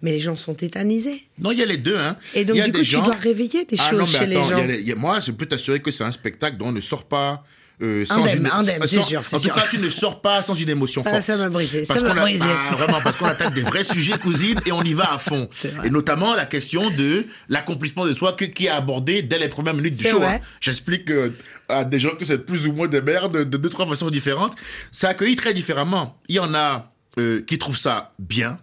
Mais 0.00 0.12
les 0.12 0.20
gens 0.20 0.36
sont 0.36 0.54
tétanisés. 0.54 1.24
Non, 1.40 1.50
il 1.50 1.58
y 1.58 1.62
a 1.62 1.66
les 1.66 1.76
deux. 1.76 1.96
Hein. 1.98 2.16
Et 2.32 2.44
donc, 2.44 2.56
y 2.56 2.60
a 2.60 2.64
du 2.66 2.70
des 2.70 2.78
coup, 2.78 2.84
gens- 2.84 3.02
tu 3.02 3.10
dois 3.10 3.18
réveiller 3.20 3.64
des 3.64 3.76
Ah 3.80 3.90
choses 3.90 3.98
non, 3.98 4.04
mais 4.06 4.18
chez 4.18 4.26
les 4.26 4.36
attends, 4.36 4.46
il 4.46 4.52
y 4.52 4.56
gens. 4.56 4.62
a 4.62 4.66
les- 4.66 4.92
a- 4.92 4.94
moi, 4.94 5.18
je 5.18 5.32
peux 5.32 5.44
t'assurer 5.46 5.80
que 5.82 5.90
c'est 5.90 6.04
un 6.04 6.12
spectacle 6.12 6.56
dont 6.56 6.68
on 6.68 6.72
ne 6.72 6.80
sort 6.80 7.04
pas. 7.08 7.44
Euh, 7.80 8.04
sans 8.04 8.24
Indemne, 8.24 8.38
une, 8.40 8.46
indemne, 8.50 8.78
c'est 8.88 8.96
sans- 9.00 9.02
sûr, 9.06 9.20
En 9.20 9.36
tout 9.36 9.42
sûr. 9.44 9.54
cas, 9.54 9.66
tu 9.70 9.78
ne 9.78 9.88
sors 9.90 10.20
pas 10.20 10.42
sans 10.42 10.54
une 10.54 10.68
émotion 10.68 11.02
Ah, 11.06 11.10
forte. 11.10 11.22
ça 11.22 11.36
m'a 11.36 11.48
brisé, 11.48 11.84
ça 11.84 11.94
Parce 11.94 12.04
m'a 12.04 12.10
qu'on 12.12 12.18
a- 12.18 12.22
brisé. 12.22 12.44
Ah, 12.46 12.74
vraiment, 12.74 13.00
parce 13.00 13.16
qu'on 13.16 13.26
attaque 13.26 13.54
des 13.54 13.62
vrais 13.62 13.84
sujets, 13.94 14.18
cousine, 14.18 14.60
et 14.66 14.72
on 14.72 14.82
y 14.82 14.94
va 14.94 15.12
à 15.12 15.18
fond. 15.18 15.48
Et 15.84 15.90
notamment 15.90 16.34
la 16.34 16.46
question 16.46 16.90
de 16.90 17.26
l'accomplissement 17.48 18.04
de 18.04 18.12
soi 18.14 18.32
que, 18.32 18.44
qui 18.46 18.66
est 18.66 18.70
abordé 18.70 19.22
dès 19.22 19.38
les 19.38 19.48
premières 19.48 19.74
minutes 19.74 19.96
du 19.96 20.04
show. 20.08 20.22
hein. 20.22 20.40
J'explique 20.60 21.10
euh, 21.10 21.30
à 21.68 21.84
des 21.84 22.00
gens 22.00 22.16
que 22.18 22.24
c'est 22.24 22.38
plus 22.38 22.66
ou 22.66 22.72
moins 22.72 22.88
des 22.88 23.00
merdes 23.02 23.48
de 23.48 23.56
deux, 23.56 23.68
trois 23.70 23.86
façons 23.86 24.10
différentes. 24.10 24.54
Ça 24.90 25.10
accueilli 25.10 25.36
très 25.36 25.54
différemment. 25.54 26.18
Il 26.28 26.34
y 26.36 26.40
en 26.40 26.54
a 26.54 26.92
euh, 27.18 27.42
qui 27.46 27.58
trouvent 27.58 27.76
ça 27.78 28.12
bien. 28.18 28.58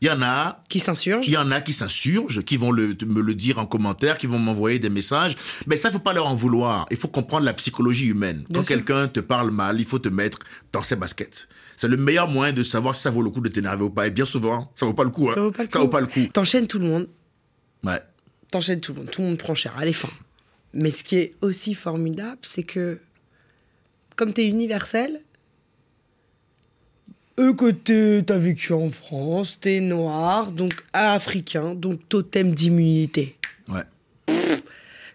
Il 0.00 0.08
y 0.08 0.10
en 0.10 0.20
a 0.22 0.62
Qui 0.68 0.80
s'insurgent 0.80 1.26
il 1.26 1.32
y 1.32 1.36
en 1.36 1.50
a 1.50 1.60
qui 1.60 1.72
s'insurgent, 1.72 2.42
qui 2.42 2.56
vont 2.56 2.72
le- 2.72 2.96
me 3.06 3.22
le 3.22 3.34
dire 3.34 3.58
en 3.58 3.66
commentaire, 3.66 4.18
qui 4.18 4.26
vont 4.26 4.38
m'envoyer 4.38 4.78
des 4.78 4.90
messages. 4.90 5.36
Mais 5.66 5.76
ça, 5.76 5.88
il 5.88 5.92
faut 5.92 5.98
pas 5.98 6.12
leur 6.12 6.26
en 6.26 6.34
vouloir. 6.34 6.86
Il 6.90 6.96
faut 6.96 7.08
comprendre 7.08 7.44
la 7.46 7.54
psychologie 7.54 8.06
humaine. 8.06 8.44
Bien 8.50 8.60
Quand 8.60 8.66
quelqu'un 8.66 9.08
te 9.08 9.20
parle 9.20 9.50
mal, 9.50 9.80
il 9.80 9.86
faut 9.86 9.98
te 9.98 10.08
mettre 10.08 10.38
dans 10.72 10.82
ses 10.82 10.96
baskets. 10.96 11.48
C'est 11.76 11.88
le 11.88 11.96
meilleur 11.96 12.28
moyen 12.28 12.52
de 12.52 12.62
savoir 12.62 12.94
si 12.96 13.02
ça 13.02 13.10
vaut 13.10 13.22
le 13.22 13.30
coup 13.30 13.40
de 13.40 13.48
t'énerver 13.48 13.84
ou 13.84 13.90
pas. 13.90 14.06
Et 14.06 14.10
bien 14.10 14.24
souvent, 14.24 14.70
ça 14.74 14.84
vaut 14.86 14.94
pas 14.94 15.04
le 15.04 15.10
coup. 15.10 15.28
hein. 15.28 15.32
Ça 15.34 15.40
vaut 15.40 15.50
pas 15.52 15.62
le 15.64 15.68
Ça 15.70 15.78
coup. 15.78 15.84
vaut 15.84 15.90
pas 15.90 16.00
le 16.00 16.06
coup. 16.06 16.26
T'enchaînes 16.32 16.66
tout 16.66 16.78
le 16.78 16.86
monde, 16.86 17.08
Ouais. 17.84 18.00
t'enchaînes 18.50 18.80
tout 18.80 18.92
le 18.92 19.00
monde, 19.00 19.10
tout 19.10 19.22
le 19.22 19.28
monde 19.28 19.38
prend 19.38 19.54
cher, 19.54 19.74
à 19.78 19.92
fin. 19.92 20.08
Mais 20.72 20.90
ce 20.90 21.02
qui 21.04 21.16
est 21.16 21.34
aussi 21.40 21.74
formidable, 21.74 22.38
c'est 22.42 22.62
que 22.64 23.00
comme 24.16 24.32
t'es 24.32 24.46
universel, 24.46 25.20
eux 27.38 28.22
t'as 28.24 28.38
vécu 28.38 28.72
en 28.72 28.90
France, 28.90 29.58
t'es 29.60 29.80
noir, 29.80 30.52
donc 30.52 30.74
africain, 30.92 31.74
donc 31.74 32.00
totem 32.08 32.54
d'immunité. 32.54 33.36
Ouais. 33.68 33.82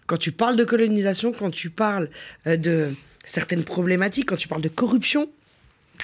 Quand 0.08 0.18
tu 0.18 0.32
parles 0.32 0.56
de 0.56 0.64
colonisation, 0.64 1.32
quand 1.32 1.52
tu 1.52 1.70
parles 1.70 2.10
euh, 2.48 2.58
de 2.58 2.94
certaines 3.24 3.64
problématiques, 3.64 4.30
quand 4.30 4.36
tu 4.36 4.48
parles 4.48 4.62
de 4.62 4.70
corruption, 4.70 5.30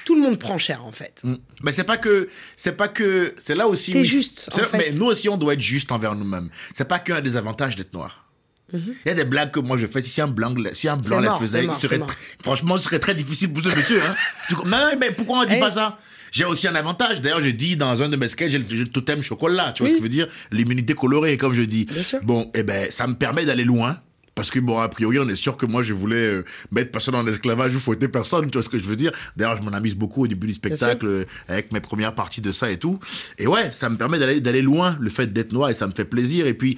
tout 0.05 0.15
le 0.15 0.21
monde 0.21 0.37
prend 0.37 0.57
cher 0.57 0.85
en 0.85 0.91
fait. 0.91 1.21
Mm. 1.23 1.35
Mais 1.63 1.71
c'est 1.71 1.83
pas 1.83 1.97
que, 1.97 2.29
c'est 2.55 2.77
pas 2.77 2.87
que, 2.87 3.33
c'est 3.37 3.55
là 3.55 3.67
aussi. 3.67 3.93
T'es 3.93 4.05
juste, 4.05 4.49
en 4.53 4.57
fait. 4.57 4.77
Mais 4.77 4.91
nous 4.91 5.05
aussi, 5.05 5.27
on 5.29 5.37
doit 5.37 5.53
être 5.53 5.61
juste 5.61 5.91
envers 5.91 6.15
nous-mêmes. 6.15 6.49
C'est 6.73 6.87
pas 6.87 6.99
qu'un 6.99 7.21
des 7.21 7.37
avantages 7.37 7.75
d'être 7.75 7.93
noir. 7.93 8.24
Il 8.73 8.81
y 9.05 9.09
a 9.09 9.13
des 9.13 9.25
blagues 9.25 9.51
que 9.51 9.59
moi 9.59 9.77
je 9.77 9.85
fais. 9.85 10.01
Si 10.01 10.19
un 10.21 10.27
blanc, 10.27 10.53
si 10.73 10.87
un 10.87 10.97
blanc 10.97 11.17
Mhm. 11.21 11.23
Les 11.23 11.39
faisait, 11.39 11.63
mort, 11.63 11.75
il 11.75 11.87
serait 11.87 11.99
franchement, 12.43 12.77
ce 12.77 12.85
serait 12.85 12.99
très 12.99 13.15
difficile 13.15 13.53
pour 13.53 13.63
ce 13.63 13.69
monsieur. 13.69 14.01
Hein. 14.01 14.15
Mais, 14.65 14.95
mais 14.99 15.11
pourquoi 15.11 15.39
on 15.39 15.45
dit 15.45 15.53
Eh. 15.57 15.59
pas 15.59 15.71
ça? 15.71 15.97
J'ai 16.31 16.43
aussi 16.45 16.67
un 16.67 16.75
avantage. 16.75 17.21
D'ailleurs, 17.21 17.41
je 17.41 17.49
dis 17.49 17.77
dans 17.77 18.01
un 18.01 18.09
de 18.09 18.17
mes 18.17 18.27
sketchs, 18.27 18.51
j'ai 18.51 18.57
le, 18.59 18.87
totem 18.87 19.21
chocolat. 19.23 19.71
Tu 19.73 19.83
vois 19.83 19.89
Oui. 19.89 19.91
ce 19.91 19.93
que 19.93 19.97
je 19.99 20.03
veux 20.03 20.09
dire? 20.09 20.27
L'immunité 20.51 20.93
colorée, 20.93 21.37
comme 21.37 21.53
je 21.53 21.61
dis. 21.61 21.85
Bien 21.85 22.03
sûr. 22.03 22.19
Bon, 22.23 22.51
eh 22.55 22.63
ben, 22.63 22.91
ça 22.91 23.07
me 23.07 23.13
permet 23.13 23.45
d'aller 23.45 23.63
loin. 23.63 23.97
Parce 24.33 24.51
que, 24.51 24.59
bon, 24.59 24.79
a 24.79 24.89
priori, 24.89 25.17
on 25.19 25.29
est 25.29 25.37
sûr 25.37 25.55
que 25.55 25.65
moi, 25.65 25.81
je 25.81 25.93
voulais 25.93 26.17
euh, 26.17 26.43
mettre 26.71 26.91
personne 26.91 27.15
en 27.15 27.25
esclavage 27.25 27.73
ou 27.73 27.79
fouetter 27.79 28.09
personne, 28.09 28.51
tu 28.51 28.57
vois 28.57 28.63
ce 28.63 28.67
que 28.69 28.77
je 28.77 28.83
veux 28.83 28.97
dire? 28.97 29.13
D'ailleurs, 29.37 29.55
je 29.55 29.61
m'en 29.61 29.71
amuse 29.71 29.95
beaucoup 29.95 30.23
au 30.23 30.27
début 30.27 30.47
du 30.47 30.53
spectacle, 30.53 31.07
euh, 31.07 31.23
avec 31.47 31.71
mes 31.71 31.79
premières 31.79 32.13
parties 32.13 32.41
de 32.41 32.51
ça 32.51 32.69
et 32.69 32.75
tout. 32.77 32.99
Et 33.37 33.47
ouais, 33.47 33.69
ça 33.71 33.87
me 33.89 33.95
permet 33.95 34.19
d'aller 34.41 34.61
loin, 34.61 34.97
le 34.99 35.09
fait 35.09 35.31
d'être 35.31 35.53
noir, 35.53 35.69
et 35.69 35.73
ça 35.73 35.87
me 35.87 35.93
fait 35.93 36.03
plaisir. 36.03 36.47
Et 36.47 36.53
puis, 36.53 36.77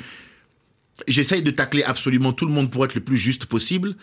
j'essaye 1.07 1.41
de 1.41 1.51
tacler 1.51 1.83
absolument 1.83 2.33
tout 2.33 2.45
le 2.45 2.51
monde 2.51 2.71
pour 2.71 2.85
être 2.85 2.95
le 2.95 3.01
plus 3.01 3.17
juste 3.17 3.45
possible 3.45 3.95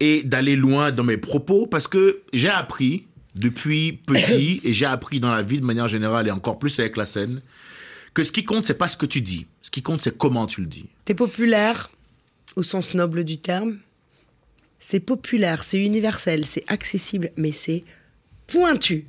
et 0.00 0.22
d'aller 0.22 0.56
loin 0.56 0.92
dans 0.92 1.04
mes 1.04 1.16
propos 1.16 1.66
parce 1.66 1.88
que 1.88 2.22
j'ai 2.32 2.48
appris 2.48 3.06
depuis 3.34 3.92
petit 3.92 4.60
et 4.64 4.72
j'ai 4.72 4.86
appris 4.86 5.20
dans 5.20 5.32
la 5.32 5.42
vie 5.42 5.60
de 5.60 5.64
manière 5.64 5.88
générale 5.88 6.28
et 6.28 6.30
encore 6.30 6.58
plus 6.58 6.78
avec 6.78 6.96
la 6.96 7.06
scène 7.06 7.42
que 8.14 8.24
ce 8.24 8.32
qui 8.32 8.44
compte 8.44 8.66
c'est 8.66 8.74
pas 8.74 8.88
ce 8.88 8.96
que 8.96 9.06
tu 9.06 9.20
dis, 9.20 9.46
ce 9.62 9.70
qui 9.70 9.82
compte 9.82 10.02
c'est 10.02 10.16
comment 10.16 10.46
tu 10.46 10.60
le 10.60 10.66
dis. 10.66 10.88
T'es 11.04 11.14
populaire, 11.14 11.90
au 12.56 12.62
sens 12.62 12.94
noble 12.94 13.24
du 13.24 13.38
terme. 13.38 13.78
c'est 14.80 15.00
populaire, 15.00 15.64
c'est 15.64 15.84
universel, 15.84 16.46
c'est 16.46 16.64
accessible, 16.68 17.30
mais 17.36 17.52
c'est 17.52 17.84
pointu. 18.46 19.06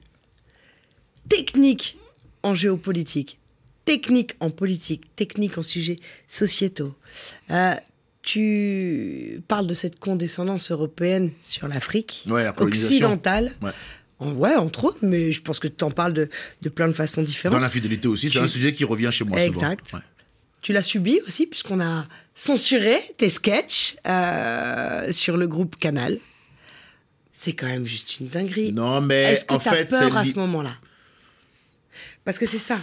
Technique 1.29 1.97
en 2.43 2.55
géopolitique, 2.55 3.39
technique 3.87 4.33
en 4.41 4.49
politique, 4.51 5.15
technique 5.15 5.57
en 5.57 5.61
sujets 5.63 5.97
sociétaux. 6.27 6.93
Euh, 7.51 7.73
tu 8.21 9.41
parles 9.47 9.65
de 9.65 9.73
cette 9.73 9.97
condescendance 9.97 10.69
européenne 10.71 11.31
sur 11.41 11.67
l'Afrique 11.69 12.25
Ouais, 12.29 12.45
occidentale. 12.57 13.53
Ouais. 13.61 13.71
En- 14.19 14.33
Ouais, 14.33 14.55
entre 14.55 14.83
autres, 14.85 14.99
mais 15.03 15.31
je 15.31 15.41
pense 15.41 15.59
que 15.59 15.67
tu 15.69 15.83
en 15.85 15.91
parles 15.91 16.13
de, 16.13 16.27
de 16.63 16.69
plein 16.69 16.87
de 16.87 16.93
façons 16.93 17.21
différentes. 17.21 17.53
Dans 17.53 17.61
l'infidélité 17.61 18.07
aussi, 18.09 18.27
c'est 18.29 18.39
Tu- 18.39 18.43
un 18.45 18.47
sujet 18.47 18.73
qui 18.73 18.83
revient 18.83 19.09
chez 19.11 19.23
moi 19.23 19.39
Exact. 19.39 19.87
souvent. 19.87 19.99
Ouais. 20.01 20.05
Tu 20.61 20.73
l'as 20.73 20.83
subi 20.83 21.21
aussi, 21.25 21.45
puisqu'on 21.45 21.79
a 21.79 22.03
censuré 22.35 22.99
tes 23.17 23.29
sketchs 23.29 23.95
euh, 24.07 25.11
sur 25.13 25.37
le 25.37 25.47
groupe 25.47 25.77
Canal. 25.77 26.17
C'est 27.31 27.53
quand 27.53 27.67
même 27.67 27.85
juste 27.85 28.19
une 28.19 28.27
dinguerie. 28.27 28.73
Non, 28.73 28.99
mais 28.99 29.33
Est-ce 29.33 29.45
que 29.45 29.53
en 29.53 29.57
as 29.57 29.59
fait, 29.61 29.89
c'est 29.89 29.99
peur 29.99 30.17
à 30.17 30.25
ce 30.25 30.33
moment-là? 30.33 30.75
Parce 32.25 32.39
que 32.39 32.45
c'est 32.47 32.57
ça. 32.59 32.79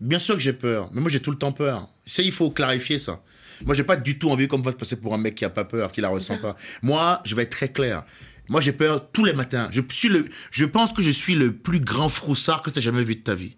Bien 0.00 0.18
sûr 0.18 0.34
que 0.34 0.40
j'ai 0.40 0.52
peur, 0.52 0.90
mais 0.92 1.00
moi 1.00 1.10
j'ai 1.10 1.20
tout 1.20 1.30
le 1.30 1.38
temps 1.38 1.52
peur. 1.52 1.88
Ça, 2.06 2.22
il 2.22 2.32
faut 2.32 2.50
clarifier 2.50 2.98
ça. 2.98 3.22
Moi, 3.64 3.74
j'ai 3.74 3.84
pas 3.84 3.96
du 3.96 4.18
tout 4.18 4.28
envie 4.30 4.48
qu'on 4.48 4.58
me 4.58 4.62
fasse 4.62 4.74
passer 4.74 4.96
pour 4.96 5.14
un 5.14 5.18
mec 5.18 5.34
qui 5.34 5.44
a 5.46 5.48
pas 5.50 5.64
peur, 5.64 5.90
qui 5.90 6.02
la 6.02 6.08
ressent 6.08 6.36
pas. 6.36 6.56
Moi, 6.82 7.22
je 7.24 7.34
vais 7.34 7.44
être 7.44 7.50
très 7.50 7.70
clair. 7.72 8.04
Moi, 8.50 8.60
j'ai 8.60 8.72
peur 8.72 9.10
tous 9.10 9.24
les 9.24 9.32
matins. 9.32 9.70
Je 9.72 9.80
suis 9.90 10.08
le, 10.10 10.26
je 10.50 10.66
pense 10.66 10.92
que 10.92 11.00
je 11.00 11.10
suis 11.10 11.34
le 11.34 11.52
plus 11.56 11.80
grand 11.80 12.10
froussard 12.10 12.60
que 12.60 12.68
tu 12.68 12.78
as 12.78 12.82
jamais 12.82 13.02
vu 13.02 13.16
de 13.16 13.22
ta 13.22 13.34
vie. 13.34 13.56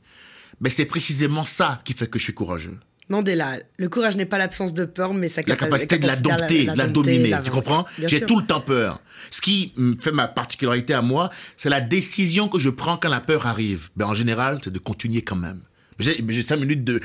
Mais 0.60 0.70
c'est 0.70 0.86
précisément 0.86 1.44
ça 1.44 1.80
qui 1.84 1.94
fait 1.94 2.06
que 2.08 2.18
je 2.20 2.24
suis 2.24 2.32
courageux. 2.32 2.78
Mandela, 3.08 3.58
le 3.76 3.88
courage 3.88 4.16
n'est 4.16 4.24
pas 4.24 4.38
l'absence 4.38 4.72
de 4.72 4.84
peur, 4.84 5.14
mais 5.14 5.26
sa 5.28 5.40
La 5.40 5.56
capa- 5.56 5.64
capacité 5.66 5.98
de 5.98 6.06
la 6.06 6.14
capacité 6.14 6.30
à 6.30 6.36
dompter, 6.38 6.64
de 6.66 6.78
la 6.78 6.86
dominer, 6.86 7.28
la 7.30 7.38
tu 7.38 7.42
vaincre. 7.50 7.54
comprends? 7.56 7.86
J'ai 8.06 8.20
tout 8.20 8.38
le 8.38 8.46
temps 8.46 8.60
peur. 8.60 9.00
Ce 9.32 9.40
qui 9.40 9.72
fait 10.00 10.12
ma 10.12 10.28
particularité 10.28 10.94
à 10.94 11.02
moi, 11.02 11.30
c'est 11.56 11.70
la 11.70 11.80
décision 11.80 12.48
que 12.48 12.60
je 12.60 12.70
prends 12.70 12.98
quand 12.98 13.08
la 13.08 13.20
peur 13.20 13.46
arrive. 13.46 13.88
Ben, 13.96 14.06
en 14.06 14.14
général, 14.14 14.58
c'est 14.62 14.72
de 14.72 14.78
continuer 14.78 15.22
quand 15.22 15.36
même. 15.36 15.62
J'ai 15.98 16.20
mais 16.22 16.32
j'ai 16.34 16.42
cinq 16.42 16.56
minutes 16.58 16.84
de... 16.84 17.00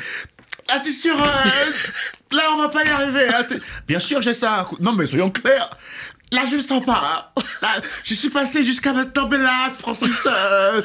Ah, 0.69 0.79
c'est 0.83 0.91
sûr, 0.91 1.21
euh, 1.21 1.71
là, 2.31 2.43
on 2.53 2.57
va 2.57 2.69
pas 2.69 2.83
y 2.85 2.88
arriver. 2.88 3.27
c'est- 3.50 3.62
Bien 3.88 4.00
sûr, 4.00 4.21
j'ai 4.21 4.33
ça. 4.33 4.67
Non, 4.79 4.93
mais 4.93 5.07
soyons 5.07 5.29
clairs. 5.29 5.75
Là, 6.33 6.45
je 6.49 6.55
le 6.55 6.61
sens 6.61 6.83
pas. 6.83 7.29
hein. 7.37 7.41
Là, 7.61 7.69
je 8.03 8.13
suis 8.15 8.29
passé 8.29 8.63
jusqu'à 8.63 8.91
maintenant, 8.91 9.29
mais 9.29 9.37
là, 9.37 9.71
Francis, 9.77 10.27
euh, 10.27 10.81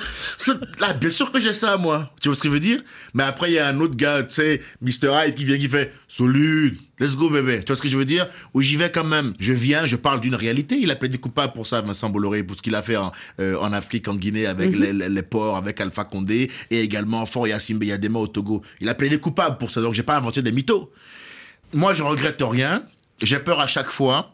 là, 0.78 0.92
bien 0.92 1.08
sûr 1.10 1.32
que 1.32 1.40
j'ai 1.40 1.54
ça, 1.54 1.76
moi. 1.78 2.12
Tu 2.20 2.28
vois 2.28 2.36
ce 2.36 2.42
que 2.42 2.48
je 2.48 2.52
veux 2.52 2.60
dire? 2.60 2.82
Mais 3.14 3.22
après, 3.22 3.50
il 3.50 3.54
y 3.54 3.58
a 3.58 3.66
un 3.66 3.80
autre 3.80 3.96
gars, 3.96 4.22
tu 4.22 4.34
sais, 4.34 4.60
Mr. 4.82 5.08
Hyde, 5.26 5.34
qui 5.34 5.44
vient, 5.46 5.58
qui 5.58 5.68
fait 5.68 5.90
«Solide, 6.08 6.76
let's 7.00 7.16
go, 7.16 7.30
bébé». 7.30 7.60
Tu 7.64 7.66
vois 7.66 7.76
ce 7.76 7.82
que 7.82 7.88
je 7.88 7.96
veux 7.96 8.04
dire? 8.04 8.28
Où 8.52 8.60
j'y 8.60 8.76
vais 8.76 8.92
quand 8.92 9.04
même. 9.04 9.32
Je 9.40 9.54
viens, 9.54 9.86
je 9.86 9.96
parle 9.96 10.20
d'une 10.20 10.34
réalité. 10.34 10.76
Il 10.78 10.90
a 10.90 10.96
plaidé 10.96 11.16
coupable 11.18 11.54
pour 11.54 11.66
ça, 11.66 11.80
Vincent 11.80 12.10
Bolloré, 12.10 12.42
pour 12.44 12.56
ce 12.56 12.62
qu'il 12.62 12.74
a 12.74 12.82
fait 12.82 12.96
en, 12.98 13.10
euh, 13.40 13.56
en 13.58 13.72
Afrique, 13.72 14.06
en 14.06 14.14
Guinée, 14.16 14.46
avec 14.46 14.76
les, 14.76 14.92
les- 14.92 15.08
les 15.08 15.22
ports, 15.22 15.56
avec 15.56 15.80
Alpha 15.80 16.04
Condé, 16.04 16.50
et 16.70 16.80
également 16.82 17.24
Fort 17.24 17.48
Yassimbe 17.48 17.82
Yadema 17.84 18.18
au 18.18 18.28
Togo. 18.28 18.62
Il 18.80 18.88
a 18.90 18.94
plaidé 18.94 19.18
coupable 19.18 19.56
pour 19.56 19.70
ça, 19.70 19.80
donc 19.80 19.94
j'ai 19.94 20.02
pas 20.02 20.16
inventé 20.18 20.42
des 20.42 20.52
mythos. 20.52 20.92
Moi, 21.72 21.94
je 21.94 22.02
regrette 22.02 22.42
rien. 22.42 22.82
J'ai 23.22 23.38
peur 23.40 23.58
à 23.60 23.66
chaque 23.66 23.90
fois. 23.90 24.32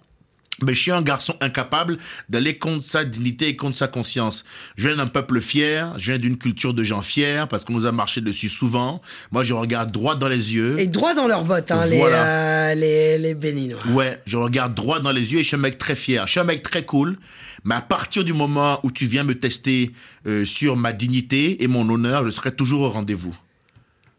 Mais 0.62 0.73
je 0.73 0.80
suis 0.80 0.92
un 0.92 1.02
garçon 1.02 1.34
incapable 1.40 1.99
d'aller 2.28 2.56
contre 2.56 2.84
sa 2.84 3.04
dignité 3.04 3.49
et 3.49 3.56
contre 3.56 3.76
sa 3.76 3.88
conscience. 3.88 4.44
Je 4.76 4.87
viens 4.87 4.96
d'un 4.96 5.08
peuple 5.08 5.40
fier, 5.40 5.92
je 5.99 6.12
viens 6.12 6.18
d'une 6.18 6.38
culture 6.38 6.73
de 6.75 6.84
gens 6.84 7.02
fiers, 7.02 7.44
parce 7.50 7.64
qu'on 7.64 7.73
nous 7.73 7.87
a 7.87 7.92
marché 7.92 8.20
dessus 8.20 8.49
souvent. 8.49 9.02
Moi, 9.32 9.42
je 9.42 9.52
regarde 9.52 9.90
droit 9.90 10.14
dans 10.14 10.28
les 10.28 10.54
yeux. 10.54 10.78
Et 10.78 10.87
droit 10.87 11.12
dans 11.12 11.26
leurs 11.26 11.44
bottes, 11.44 11.73
hein, 11.73 11.87
les, 11.87 12.00
euh, 12.00 12.75
les, 12.75 13.18
les 13.18 13.34
béninois. 13.34 13.84
Ouais, 13.88 14.23
je 14.26 14.37
regarde 14.37 14.75
droit 14.75 15.00
dans 15.00 15.11
les 15.11 15.32
yeux 15.32 15.40
et 15.40 15.42
je 15.42 15.49
suis 15.49 15.56
un 15.56 15.61
mec 15.61 15.76
très 15.76 15.96
fier. 15.96 16.25
Je 16.26 16.32
suis 16.32 16.40
un 16.40 16.44
mec 16.44 16.62
très 16.62 16.84
cool. 16.84 17.18
Mais 17.64 17.75
à 17.75 17.80
partir 17.80 18.23
du 18.23 18.32
moment 18.32 18.78
où 18.84 18.92
tu 18.92 19.06
viens 19.06 19.25
me 19.25 19.34
tester 19.34 19.90
euh, 20.26 20.44
sur 20.44 20.76
ma 20.76 20.92
dignité 20.92 21.64
et 21.64 21.66
mon 21.66 21.88
honneur, 21.88 22.25
je 22.25 22.30
serai 22.30 22.54
toujours 22.54 22.82
au 22.82 22.90
rendez-vous. 22.90 23.34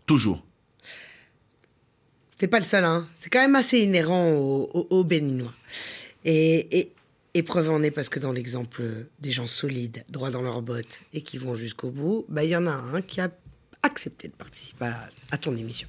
Toujours. 0.05 0.43
T'es 2.37 2.47
pas 2.47 2.57
le 2.57 2.65
seul, 2.65 2.83
hein. 2.83 3.07
C'est 3.21 3.29
quand 3.29 3.39
même 3.39 3.55
assez 3.55 3.79
inhérent 3.79 4.27
aux 4.27 5.03
Béninois. 5.05 5.53
Et, 6.25 6.79
et, 6.79 6.91
et 7.35 7.43
preuve 7.43 7.69
en 7.69 7.81
est 7.83 7.91
parce 7.91 8.09
que 8.09 8.19
dans 8.19 8.31
l'exemple 8.31 8.81
des 9.19 9.31
gens 9.31 9.47
solides, 9.47 10.03
droits 10.09 10.31
dans 10.31 10.41
leurs 10.41 10.61
bottes 10.61 11.01
et 11.13 11.21
qui 11.21 11.37
vont 11.37 11.53
jusqu'au 11.53 11.91
bout, 11.91 12.25
bah, 12.27 12.43
il 12.43 12.49
y 12.49 12.55
en 12.55 12.65
a 12.65 12.71
un 12.71 13.01
qui 13.01 13.21
a 13.21 13.29
accepté 13.83 14.27
de 14.27 14.33
participer 14.33 14.85
à, 14.85 15.09
à 15.31 15.37
ton 15.37 15.55
émission. 15.55 15.87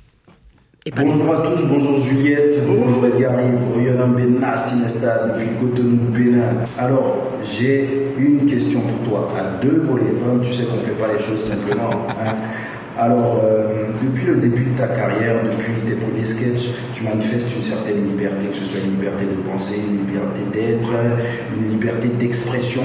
Et 0.85 0.93
pas 0.93 1.03
Bonjour 1.03 1.35
à 1.35 1.43
tous, 1.43 1.67
bonjour 1.67 1.99
Juliette, 2.05 2.57
bonjour 2.65 3.05
Edgar 3.07 3.41
Yves, 3.41 3.73
Ryan 3.77 4.09
depuis 4.09 5.49
Cotonou, 5.61 6.13
Bénin. 6.13 6.65
Alors, 6.79 7.33
j'ai 7.43 8.13
une 8.17 8.47
question 8.47 8.83
pour 8.83 9.03
toi, 9.09 9.29
à 9.37 9.61
deux 9.61 9.81
volets. 9.81 10.13
Toi, 10.19 10.39
tu 10.45 10.53
sais 10.53 10.65
qu'on 10.65 10.77
ne 10.77 10.83
fait 10.83 10.93
pas 10.93 11.13
les 11.13 11.19
choses 11.19 11.41
simplement. 11.41 12.07
hein. 12.09 12.37
Alors, 12.99 13.41
euh, 13.45 13.89
depuis 14.03 14.25
le 14.27 14.37
début 14.37 14.65
de 14.65 14.79
ta 14.79 14.87
carrière, 14.89 15.43
depuis 15.45 15.73
tes 15.87 15.95
premiers 15.95 16.25
sketchs, 16.25 16.71
tu 16.95 17.05
manifestes 17.05 17.55
une 17.55 17.63
certaine 17.63 18.03
liberté, 18.09 18.47
que 18.51 18.57
ce 18.57 18.65
soit 18.65 18.81
une 18.85 18.93
liberté 18.93 19.25
de 19.27 19.37
penser, 19.51 19.77
une 19.87 20.07
liberté 20.07 20.41
d'être, 20.53 20.89
une 21.59 21.69
liberté 21.71 22.09
d'expression. 22.09 22.83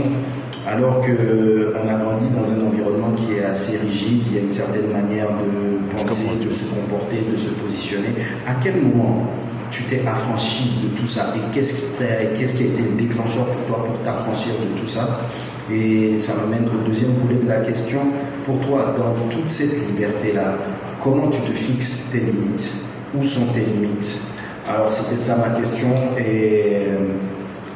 Alors 0.67 1.01
qu'on 1.01 1.87
a 1.89 1.93
grandi 1.95 2.27
dans 2.29 2.51
un 2.51 2.67
environnement 2.67 3.11
qui 3.15 3.33
est 3.37 3.43
assez 3.45 3.77
rigide, 3.77 4.21
il 4.27 4.35
y 4.35 4.37
a 4.39 4.41
une 4.41 4.51
certaine 4.51 4.91
manière 4.91 5.27
de 5.29 5.95
penser, 5.97 6.25
Comment 6.27 6.45
de 6.45 6.51
se 6.51 6.75
comporter, 6.75 7.25
de 7.31 7.35
se 7.37 7.49
positionner. 7.49 8.09
À 8.45 8.53
quel 8.61 8.75
moment 8.81 9.27
tu 9.71 9.83
t'es 9.83 10.01
affranchi 10.05 10.69
de 10.83 10.89
tout 10.99 11.05
ça 11.07 11.33
et 11.35 11.39
qu'est-ce 11.55 11.73
qui, 11.73 11.97
t'a- 11.97 12.25
qu'est-ce 12.37 12.55
qui 12.57 12.63
a 12.63 12.65
été 12.67 12.81
le 12.83 12.91
déclencheur 13.01 13.45
pour 13.45 13.65
toi 13.65 13.85
pour 13.85 13.97
t'affranchir 14.03 14.51
de 14.61 14.77
tout 14.79 14.85
ça? 14.85 15.21
Et 15.71 16.17
ça 16.17 16.33
m'amène 16.35 16.67
au 16.67 16.87
deuxième 16.87 17.11
volet 17.13 17.39
de 17.41 17.47
la 17.47 17.61
question. 17.61 17.99
Pour 18.45 18.59
toi, 18.59 18.93
dans 18.97 19.27
toute 19.29 19.49
cette 19.49 19.87
liberté-là, 19.87 20.57
comment 21.01 21.27
tu 21.29 21.39
te 21.41 21.51
fixes 21.51 22.09
tes 22.11 22.19
limites? 22.19 22.73
Où 23.15 23.23
sont 23.23 23.45
tes 23.53 23.61
limites? 23.61 24.19
Alors 24.67 24.91
c'était 24.91 25.17
ça 25.17 25.37
ma 25.37 25.49
question 25.59 25.89
et 26.17 26.87
euh, 26.87 26.97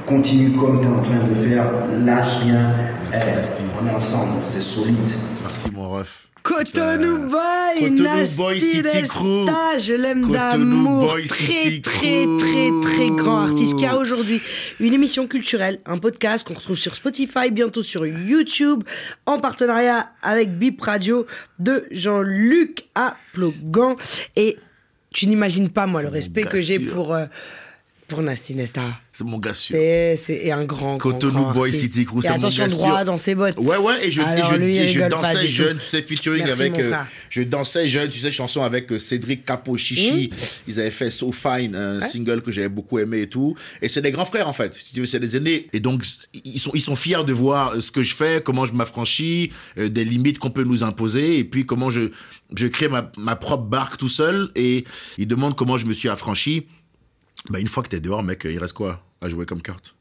continue 0.06 0.52
comme 0.52 0.82
tu 0.82 0.88
es 0.88 0.92
en 0.92 1.02
train 1.02 1.28
de 1.28 1.34
faire, 1.34 1.72
lâche 2.06 2.38
rien. 2.44 2.72
Steve. 3.14 3.66
on 3.82 3.88
est 3.88 3.96
ensemble, 3.96 4.42
c'est 4.46 4.62
solide. 4.62 4.96
Merci, 5.44 5.72
mon 5.74 5.90
ref. 5.90 6.28
Cotonou 6.46 7.28
Boy, 7.28 7.90
Nasty 7.90 8.38
Boy 8.38 8.60
City 8.60 9.02
Crew. 9.08 9.48
je 9.80 9.94
l'aime 9.94 10.30
d'amour. 10.30 11.18
Très, 11.28 11.80
très, 11.82 12.26
très, 12.40 12.70
très 12.84 13.10
grand 13.10 13.48
artiste 13.48 13.76
qui 13.76 13.86
a 13.88 13.98
aujourd'hui 13.98 14.40
une 14.80 14.94
émission 14.94 15.26
culturelle, 15.26 15.80
un 15.88 15.98
podcast 15.98 16.48
qu'on 16.48 16.54
retrouve 16.54 16.78
sur 16.78 16.94
Spotify, 16.94 17.50
bientôt 17.50 17.82
sur 17.82 18.06
YouTube, 18.06 18.84
en 19.26 19.40
partenariat 19.40 20.12
avec 20.22 20.60
Bip 20.60 20.80
Radio 20.82 21.26
de 21.58 21.88
Jean-Luc 21.90 22.86
Aplogan. 22.94 23.96
Et 24.36 24.60
tu 25.12 25.26
n'imagines 25.26 25.70
pas, 25.70 25.88
moi, 25.88 26.04
le 26.04 26.10
respect 26.10 26.44
que 26.44 26.60
j'ai 26.60 26.78
pour, 26.80 27.16
euh, 27.16 27.26
pour 28.08 28.22
Nasty 28.22 28.56
Nesta. 28.56 28.84
C'est 29.12 29.24
mon 29.24 29.38
gars 29.40 29.54
sûr. 29.54 29.76
C'est 29.76 30.42
et 30.44 30.52
un 30.52 30.66
grand, 30.66 30.98
Cotonou 30.98 31.42
grand 31.44 31.54
Boy 31.54 31.70
artiste. 31.70 31.94
City 31.94 32.06
Crew, 32.06 32.20
Et 32.20 32.28
c'est 32.28 32.38
mon 32.38 32.50
gars 32.50 32.68
droit 32.68 32.98
sûr. 32.98 33.06
dans 33.06 33.18
ses 33.18 33.34
bottes. 33.34 33.58
Ouais, 33.58 33.78
ouais, 33.78 34.08
et 34.08 34.12
je, 34.12 34.22
et 34.22 34.24
Alors 34.24 34.54
je, 34.54 34.60
lui, 34.60 34.78
et 34.78 34.88
je 34.88 35.00
rigole 35.02 35.20
pas 35.22 35.34
dansais 35.34 35.48
jeune, 35.48 35.78
tu 35.78 35.86
sais, 35.86 36.02
featuring 36.04 36.44
Merci, 36.46 36.62
avec. 36.64 36.80
euh, 36.80 36.94
je 37.30 37.42
dansais 37.44 37.90
jeune, 37.90 38.10
tu 38.10 38.20
sais, 38.20 38.32
chanson 38.32 38.62
avec 38.62 38.92
euh, 38.92 39.00
Cédric 39.00 39.46
Capo 39.46 39.76
Chichi. 39.78 40.30
Mmh. 40.32 40.36
Ils 40.68 40.80
avaient 40.80 40.92
fait 40.92 41.10
So 41.10 41.32
Fine, 41.32 41.76
un 41.76 42.02
single 42.02 42.42
que 42.42 42.52
j'avais 42.52 42.70
beaucoup 42.70 43.00
aimé 43.00 43.22
et 43.22 43.28
tout. 43.30 43.56
Et 43.82 43.90
c'est 43.90 44.02
des 44.02 44.12
grands 44.12 44.26
frères, 44.26 44.48
en 44.48 44.54
fait. 44.54 44.74
Si 44.74 44.94
tu 44.94 45.00
veux, 45.00 45.06
c'est 45.08 45.20
des 45.20 45.38
aînés. 45.38 45.68
Et 45.74 45.80
donc, 45.80 46.04
ils 46.44 46.60
sont, 46.60 46.72
ils 46.74 46.82
sont 46.82 46.96
fiers 46.96 47.24
de 47.26 47.34
voir 47.34 47.72
euh, 47.76 47.82
ce 47.82 47.92
que 47.92 48.04
je 48.04 48.14
fais, 48.16 48.42
comment 48.44 48.66
je 48.66 48.74
m'affranchis, 48.74 49.52
euh, 49.78 49.90
des 49.90 50.06
limites 50.06 50.38
qu'on 50.40 50.52
peut 50.52 50.64
nous 50.64 50.84
imposer, 50.84 51.40
et 51.40 51.44
puis 51.44 51.66
comment 51.66 51.90
je, 51.90 52.12
je 52.56 52.68
crée 52.68 52.90
ma, 52.90 53.12
ma 53.18 53.36
propre 53.36 53.64
barque 53.64 53.98
tout 53.98 54.10
seul. 54.10 54.50
Et 54.56 54.84
ils 55.18 55.28
demandent 55.28 55.56
comment 55.56 55.78
je 55.78 55.86
me 55.86 55.94
suis 55.94 56.10
affranchi. 56.10 56.68
Bah, 57.50 57.60
une 57.60 57.68
fois 57.68 57.84
que 57.84 57.90
t'es 57.90 58.00
dehors, 58.00 58.24
mec, 58.24 58.46
il 58.50 58.58
reste 58.60 58.74
quoi 58.74 59.04
à 59.22 59.30
jouer 59.30 59.46
comme 59.46 59.62
carte? 59.62 59.96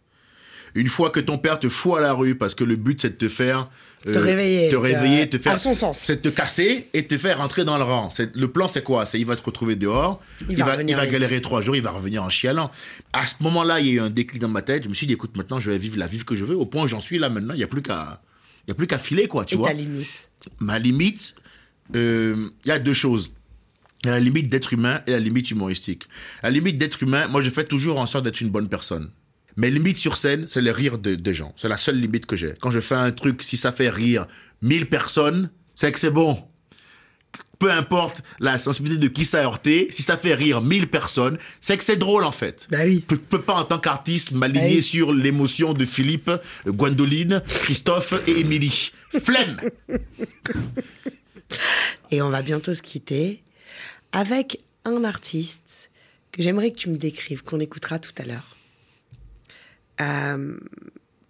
Une 0.77 0.89
fois 0.89 1.11
que 1.11 1.21
ton 1.21 1.39
père 1.39 1.61
te 1.61 1.69
fout 1.69 1.99
à 1.99 2.01
la 2.01 2.13
rue 2.13 2.35
parce 2.35 2.57
que 2.57 2.65
le 2.65 2.75
but 2.75 3.01
c'est 3.01 3.11
de 3.11 3.15
te 3.15 3.29
faire 3.29 3.71
euh, 4.09 4.13
Te 4.15 4.19
réveiller, 4.19 4.69
te 4.71 4.75
réveiller, 4.75 5.31
te- 5.31 5.39
faire 5.39 5.53
à 5.53 5.59
son 5.59 5.73
sens. 5.73 6.01
c'est 6.05 6.17
de 6.21 6.29
te 6.31 6.35
casser 6.35 6.89
et 6.93 7.03
de 7.03 7.07
te 7.07 7.17
faire 7.17 7.39
rentrer 7.39 7.65
dans 7.65 7.79
le 7.79 7.85
rang. 7.85 8.09
Le 8.35 8.49
plan 8.49 8.67
c'est 8.67 8.83
quoi? 8.83 9.07
C'est 9.07 9.21
il 9.21 9.25
va 9.27 9.37
se 9.37 9.43
retrouver 9.45 9.77
dehors, 9.77 10.21
Il 10.49 10.59
il, 10.59 10.65
va 10.65 10.83
il 10.83 10.97
va 10.97 11.07
galérer 11.07 11.41
trois 11.41 11.63
jours, 11.63 11.77
il 11.77 11.83
va 11.83 11.93
revenir 11.93 12.25
en 12.25 12.29
chialant. 12.29 12.73
À 13.13 13.25
ce 13.25 13.37
moment-là, 13.43 13.79
il 13.79 13.87
y 13.87 13.91
a 13.91 13.93
eu 13.93 14.01
un 14.01 14.11
déclic 14.11 14.41
dans 14.41 14.49
ma 14.49 14.63
tête. 14.63 14.83
Je 14.83 14.89
me 14.89 14.95
suis 14.95 15.07
dit 15.07 15.13
écoute 15.13 15.37
maintenant 15.37 15.61
je 15.61 15.71
vais 15.71 15.79
vivre 15.79 15.97
la 15.97 16.09
vie 16.09 16.25
que 16.25 16.35
je 16.35 16.45
veux. 16.45 16.57
Au 16.57 16.67
point 16.67 16.83
où 16.83 16.89
j'en 16.89 17.01
suis 17.01 17.21
là 17.21 17.29
maintenant, 17.29 17.55
il 17.55 17.61
y 17.61 17.65
a 17.65 17.69
plus 17.69 17.83
qu'à 17.83 18.21
il 18.67 18.71
y 18.71 18.73
a 18.73 18.75
plus 18.75 18.89
qu'à 18.89 18.99
filer 18.99 19.29
quoi, 19.29 19.45
tu 19.45 19.55
Et 19.55 19.59
vois. 19.59 19.69
ta 19.69 19.75
limite. 19.75 20.09
Ma 20.59 20.81
limite, 20.81 21.37
euh, 21.95 22.49
il 22.65 22.69
y 22.69 22.73
a 22.73 22.81
deux 22.81 22.95
choses. 22.95 23.31
La 24.05 24.21
limite 24.21 24.49
d'être 24.49 24.73
humain 24.73 25.01
et 25.07 25.13
la 25.13 25.19
limite 25.19 25.51
humoristique. 25.51 26.05
La 26.43 26.51
limite 26.51 26.77
d'être 26.79 27.03
humain, 27.03 27.27
moi 27.29 27.41
je 27.43 27.51
fais 27.51 27.65
toujours 27.65 27.99
en 27.99 28.07
sorte 28.07 28.25
d'être 28.25 28.41
une 28.41 28.51
bonne 28.51 28.69
personne. 28.69 29.11
Mes 29.57 29.71
limites 29.71 29.97
sur 29.99 30.17
scène, 30.17 30.47
c'est 30.49 30.61
le 30.61 30.73
rire 30.73 30.99
de- 30.99 31.15
des 31.15 31.33
gens. 31.33 31.55
C'est 31.57 31.69
la 31.69 31.77
seule 31.77 32.01
limite 32.01 32.27
que 32.27 32.37
j'ai. 32.37 32.55
Quand 32.61 32.71
je 32.73 32.81
fais 32.81 32.97
un 32.97 33.13
truc, 33.13 33.43
si 33.43 33.57
ça 33.57 33.71
fait 33.73 33.89
rire 33.89 34.27
1000 34.63 34.87
personnes, 34.89 35.51
c'est 35.75 35.91
que 35.93 35.99
c'est 36.01 36.11
bon. 36.11 36.43
peu 37.61 37.71
importe 37.71 38.23
la 38.41 38.59
sensibilité 38.59 39.01
de 39.01 39.09
qui 39.09 39.25
ça 39.25 39.39
a 39.41 39.45
heurté, 39.45 39.89
si 39.91 40.03
ça 40.03 40.17
fait 40.19 40.35
rire 40.35 40.61
1000 40.61 40.89
personnes, 40.89 41.39
c'est 41.63 41.79
que 41.79 41.85
c'est 41.85 41.97
drôle 41.97 42.25
en 42.25 42.33
fait. 42.33 42.67
Bah 42.71 42.79
oui. 42.85 43.05
Je 43.09 43.15
peux 43.17 43.41
pas 43.41 43.55
en 43.55 43.65
tant 43.65 43.79
qu'artiste 43.79 44.33
m'aligner 44.33 44.67
Bah 44.69 44.75
oui. 44.77 44.83
sur 44.83 45.13
l'émotion 45.15 45.73
de 45.73 45.85
Philippe, 45.87 46.31
Gwendoline, 46.67 47.43
Christophe 47.47 48.13
et 48.27 48.41
Émilie. 48.41 48.91
Flemme 49.25 49.57
Et 52.11 52.21
on 52.23 52.29
va 52.29 52.43
bientôt 52.43 52.75
se 52.75 52.83
quitter 52.83 53.44
avec 54.15 54.61
un 54.87 55.05
artiste 55.05 55.91
que 56.33 56.43
j'aimerais 56.43 56.71
que 56.73 56.79
tu 56.79 56.89
me 56.89 56.97
décrives, 56.97 57.43
qu'on 57.43 57.61
écoutera 57.61 57.99
tout 57.99 58.15
à 58.19 58.25
l'heure, 58.25 58.57
Euh, 60.01 60.59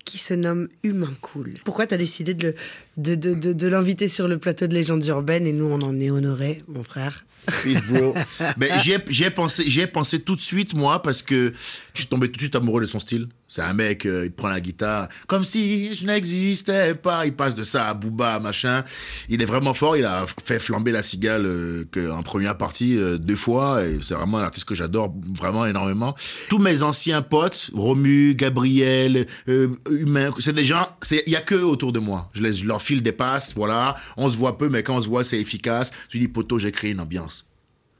qui 0.06 0.16
se 0.18 0.32
nomme 0.34 0.68
Humain 0.82 1.12
Cool. 1.20 1.54
Pourquoi 1.64 1.86
tu 1.86 1.94
as 1.94 1.98
décidé 1.98 2.32
de, 2.34 2.48
le- 2.48 2.54
de, 2.96 3.14
de, 3.14 3.34
de, 3.34 3.52
de 3.52 3.68
l'inviter 3.68 4.08
sur 4.08 4.28
le 4.28 4.38
plateau 4.38 4.66
de 4.66 4.74
Légendes 4.74 5.04
Urbaines 5.06 5.46
et 5.46 5.52
nous 5.52 5.66
on 5.66 5.80
en 5.80 5.98
est 6.00 6.10
honoré, 6.10 6.62
mon 6.68 6.82
frère 6.82 7.24
Peace, 7.62 7.80
bro. 7.88 8.14
Ben, 8.56 8.78
j'y 8.82 8.92
ai, 8.92 8.98
j'y 9.08 9.24
ai 9.24 9.30
pensé, 9.30 9.64
j'y 9.66 9.80
ai 9.80 9.86
pensé 9.86 10.20
tout 10.20 10.36
de 10.36 10.40
suite, 10.40 10.74
moi, 10.74 11.02
parce 11.02 11.22
que 11.22 11.52
je 11.92 12.00
suis 12.00 12.08
tombé 12.08 12.28
tout 12.28 12.36
de 12.36 12.40
suite 12.40 12.54
amoureux 12.54 12.80
de 12.80 12.86
son 12.86 12.98
style. 12.98 13.28
C'est 13.46 13.62
un 13.62 13.74
mec, 13.74 14.06
euh, 14.06 14.24
il 14.24 14.32
prend 14.32 14.48
la 14.48 14.60
guitare, 14.60 15.08
comme 15.26 15.44
si 15.44 15.94
je 15.94 16.06
n'existais 16.06 16.94
pas. 16.94 17.26
Il 17.26 17.34
passe 17.34 17.54
de 17.54 17.62
ça 17.62 17.88
à 17.88 17.94
Booba, 17.94 18.40
machin. 18.40 18.84
Il 19.28 19.42
est 19.42 19.46
vraiment 19.46 19.74
fort. 19.74 19.96
Il 19.96 20.04
a 20.04 20.26
fait 20.44 20.58
flamber 20.58 20.90
la 20.90 21.02
cigale 21.02 21.44
euh, 21.46 21.84
que, 21.90 22.10
en 22.10 22.22
première 22.22 22.56
partie 22.56 22.98
euh, 22.98 23.18
deux 23.18 23.36
fois. 23.36 23.84
Et 23.84 23.98
c'est 24.02 24.14
vraiment 24.14 24.38
un 24.38 24.44
artiste 24.44 24.64
que 24.64 24.74
j'adore 24.74 25.14
vraiment 25.38 25.66
énormément. 25.66 26.16
Tous 26.48 26.58
mes 26.58 26.82
anciens 26.82 27.22
potes, 27.22 27.70
Romu, 27.74 28.34
Gabriel, 28.34 29.26
Humain, 29.46 30.30
c'est 30.40 30.54
des 30.54 30.64
gens, 30.64 30.88
il 31.10 31.32
y 31.32 31.36
a 31.36 31.40
que 31.40 31.54
autour 31.54 31.92
de 31.92 31.98
moi. 31.98 32.30
Je, 32.32 32.42
les, 32.42 32.54
je 32.54 32.66
leur 32.66 32.82
file 32.84 33.02
des 33.02 33.12
passes, 33.12 33.54
voilà. 33.54 33.96
On 34.16 34.28
se 34.28 34.36
voit 34.36 34.58
peu, 34.58 34.68
mais 34.68 34.82
quand 34.82 34.96
on 34.96 35.00
se 35.00 35.08
voit, 35.08 35.24
c'est 35.24 35.40
efficace. 35.40 35.90
Je 36.08 36.18
dis, 36.18 36.28
poto, 36.28 36.58
j'ai 36.58 36.72
créé 36.72 36.92
une 36.92 37.00
ambiance 37.00 37.46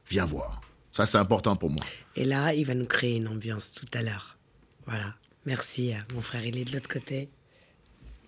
viens 0.09 0.27
voir. 0.27 0.61
Ça, 0.91 1.07
c'est 1.07 1.19
important 1.19 1.57
pour 1.57 1.71
moi. 1.71 1.85
Et 2.17 2.25
là, 2.25 2.55
il 2.55 2.65
va 2.65 2.75
nous 2.75 2.87
créer 2.87 3.17
une 3.17 3.29
ambiance 3.29 3.73
tout 3.73 3.87
à 3.95 4.03
l'heure. 4.03 4.39
Voilà. 4.87 5.15
Merci, 5.47 5.93
euh, 5.93 5.97
mon 6.15 6.21
frère, 6.21 6.47
il 6.47 6.57
est 6.57 6.65
de 6.65 6.73
l'autre 6.73 6.89
côté. 6.89 7.29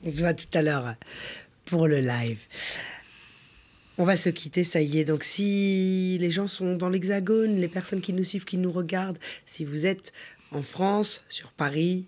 On 0.05 0.11
se 0.11 0.21
voit 0.21 0.35
tout 0.35 0.47
à 0.53 0.63
l'heure 0.63 0.87
euh, 0.87 0.93
pour 1.65 1.87
le 1.87 2.01
live. 2.01 2.41
On 3.99 4.05
va 4.05 4.17
se 4.17 4.29
quitter, 4.29 4.65
ça 4.65 4.81
y 4.83 4.99
est. 4.99 5.05
Donc, 5.05 5.25
si 5.25 6.19
les 6.21 6.31
gens 6.31 6.49
sont 6.49 6.77
dans 6.77 6.89
l'Hexagone, 6.89 7.57
les 7.57 7.69
personnes 7.69 8.03
qui 8.03 8.13
nous 8.13 8.25
suivent, 8.25 8.45
qui 8.45 8.59
nous 8.59 8.73
regardent, 8.73 9.19
si 9.47 9.65
vous 9.65 9.87
êtes 9.87 10.13
en 10.51 10.63
France, 10.63 11.25
sur 11.29 11.53
Paris 11.53 12.07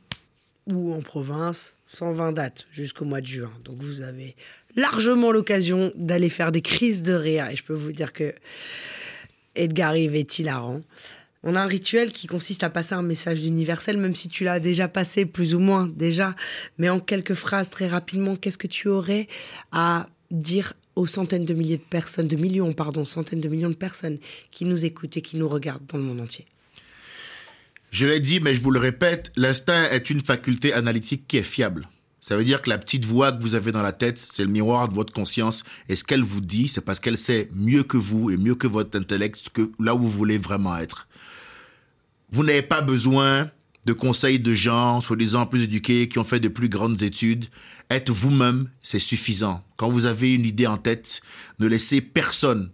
ou 0.71 0.93
en 0.93 1.00
province, 1.00 1.75
120 1.88 2.33
dates 2.33 2.66
jusqu'au 2.71 3.04
mois 3.04 3.21
de 3.21 3.26
juin. 3.26 3.52
Donc, 3.64 3.83
vous 3.83 4.02
avez 4.02 4.37
largement 4.76 5.33
l'occasion 5.33 5.92
d'aller 5.97 6.28
faire 6.28 6.52
des 6.52 6.62
crises 6.62 7.02
de 7.02 7.12
rire. 7.12 7.49
Et 7.50 7.57
je 7.57 7.64
peux 7.64 7.75
vous 7.75 7.92
dire 7.92 8.12
que 8.12 8.35
Edgar 9.54 9.97
Yves 9.97 10.14
est 10.14 10.38
hilarant. 10.38 10.83
On 11.42 11.54
a 11.54 11.61
un 11.61 11.66
rituel 11.66 12.12
qui 12.12 12.26
consiste 12.26 12.64
à 12.64 12.71
passer 12.71 12.95
un 12.95 13.02
message 13.02 13.45
universel, 13.45 13.97
même 13.97 14.14
si 14.14 14.28
tu 14.28 14.45
l'as 14.45 14.61
déjà 14.61 14.88
passé 14.88 15.25
plus 15.25 15.54
ou 15.54 15.61
moins 15.61 15.87
déjà. 15.87 16.35
Mais 16.78 16.88
en 16.88 17.00
quelques 17.00 17.35
phrases, 17.35 17.71
très 17.71 17.87
rapidement, 17.87 18.37
qu'est-ce 18.37 18.59
que 18.59 18.66
tu 18.66 18.88
aurais 18.88 19.28
à 19.71 20.07
dire 20.30 20.75
aux 20.97 21.07
centaines 21.07 21.45
de 21.45 21.54
milliers 21.54 21.76
de 21.76 21.83
personnes, 21.83 22.26
de 22.26 22.37
millions, 22.37 22.73
pardon, 22.73 23.04
centaines 23.04 23.40
de 23.40 23.49
millions 23.49 23.71
de 23.71 23.76
personnes 23.76 24.18
qui 24.50 24.64
nous 24.64 24.85
écoutent 24.85 25.16
et 25.16 25.23
qui 25.23 25.37
nous 25.37 25.49
regardent 25.49 25.87
dans 25.87 25.99
le 25.99 26.04
monde 26.04 26.21
entier? 26.21 26.45
Je 27.90 28.07
l'ai 28.07 28.21
dit, 28.21 28.40
mais 28.40 28.54
je 28.54 28.61
vous 28.61 28.71
le 28.71 28.78
répète, 28.78 29.33
l'instinct 29.37 29.88
est 29.90 30.11
une 30.11 30.21
faculté 30.21 30.73
analytique 30.73 31.26
qui 31.26 31.38
est 31.38 31.42
fiable. 31.42 31.88
Ça 32.21 32.37
veut 32.37 32.45
dire 32.45 32.61
que 32.61 32.68
la 32.68 32.76
petite 32.76 33.07
voix 33.07 33.33
que 33.33 33.40
vous 33.40 33.54
avez 33.54 33.73
dans 33.73 33.83
la 33.83 33.92
tête, 33.92 34.18
c'est 34.18 34.45
le 34.45 34.50
miroir 34.50 34.88
de 34.90 34.95
votre 34.95 35.12
conscience. 35.14 35.64
Et 35.88 35.97
ce 35.97 36.04
qu'elle 36.04 36.23
vous 36.23 36.42
dit, 36.42 36.68
c'est 36.68 36.83
parce 36.83 37.00
qu'elle 37.00 37.16
sait 37.16 37.49
mieux 37.54 37.85
que 37.85 37.97
vous 37.97 38.30
et 38.30 38.37
mieux 38.37 38.54
que 38.54 38.66
votre 38.66 38.99
intellect 38.99 39.37
ce 39.37 39.49
que, 39.49 39.71
là 39.80 39.95
où 39.95 40.00
vous 40.00 40.11
voulez 40.11 40.37
vraiment 40.37 40.76
être. 40.76 41.09
Vous 42.30 42.45
n'avez 42.45 42.61
pas 42.61 42.83
besoin 42.83 43.50
de 43.87 43.92
conseils 43.95 44.38
de 44.38 44.52
gens, 44.52 45.00
soi-disant 45.00 45.47
plus 45.47 45.62
éduqués, 45.62 46.09
qui 46.11 46.18
ont 46.18 46.25
fait 46.25 46.40
de 46.40 46.49
plus 46.49 46.68
grandes 46.68 47.02
études. 47.02 47.47
Être 47.88 48.12
vous-même, 48.12 48.68
c'est 48.83 48.99
suffisant. 48.99 49.64
Quand 49.78 49.88
vous 49.88 50.04
avez 50.04 50.35
une 50.35 50.45
idée 50.45 50.66
en 50.66 50.76
tête, 50.76 51.23
ne 51.59 51.66
laissez 51.66 52.02
personne 52.02 52.71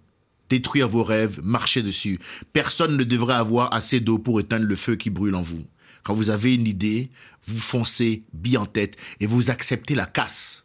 détruire 0.54 0.88
vos 0.88 1.02
rêves, 1.02 1.40
marcher 1.42 1.82
dessus. 1.82 2.20
Personne 2.52 2.96
ne 2.96 3.02
devrait 3.02 3.34
avoir 3.34 3.74
assez 3.74 3.98
d'eau 3.98 4.18
pour 4.18 4.38
éteindre 4.38 4.66
le 4.66 4.76
feu 4.76 4.94
qui 4.94 5.10
brûle 5.10 5.34
en 5.34 5.42
vous. 5.42 5.64
Quand 6.04 6.14
vous 6.14 6.30
avez 6.30 6.54
une 6.54 6.68
idée, 6.68 7.10
vous 7.44 7.58
foncez 7.58 8.22
bien 8.32 8.60
en 8.60 8.66
tête 8.66 8.96
et 9.18 9.26
vous 9.26 9.50
acceptez 9.50 9.96
la 9.96 10.06
casse. 10.06 10.64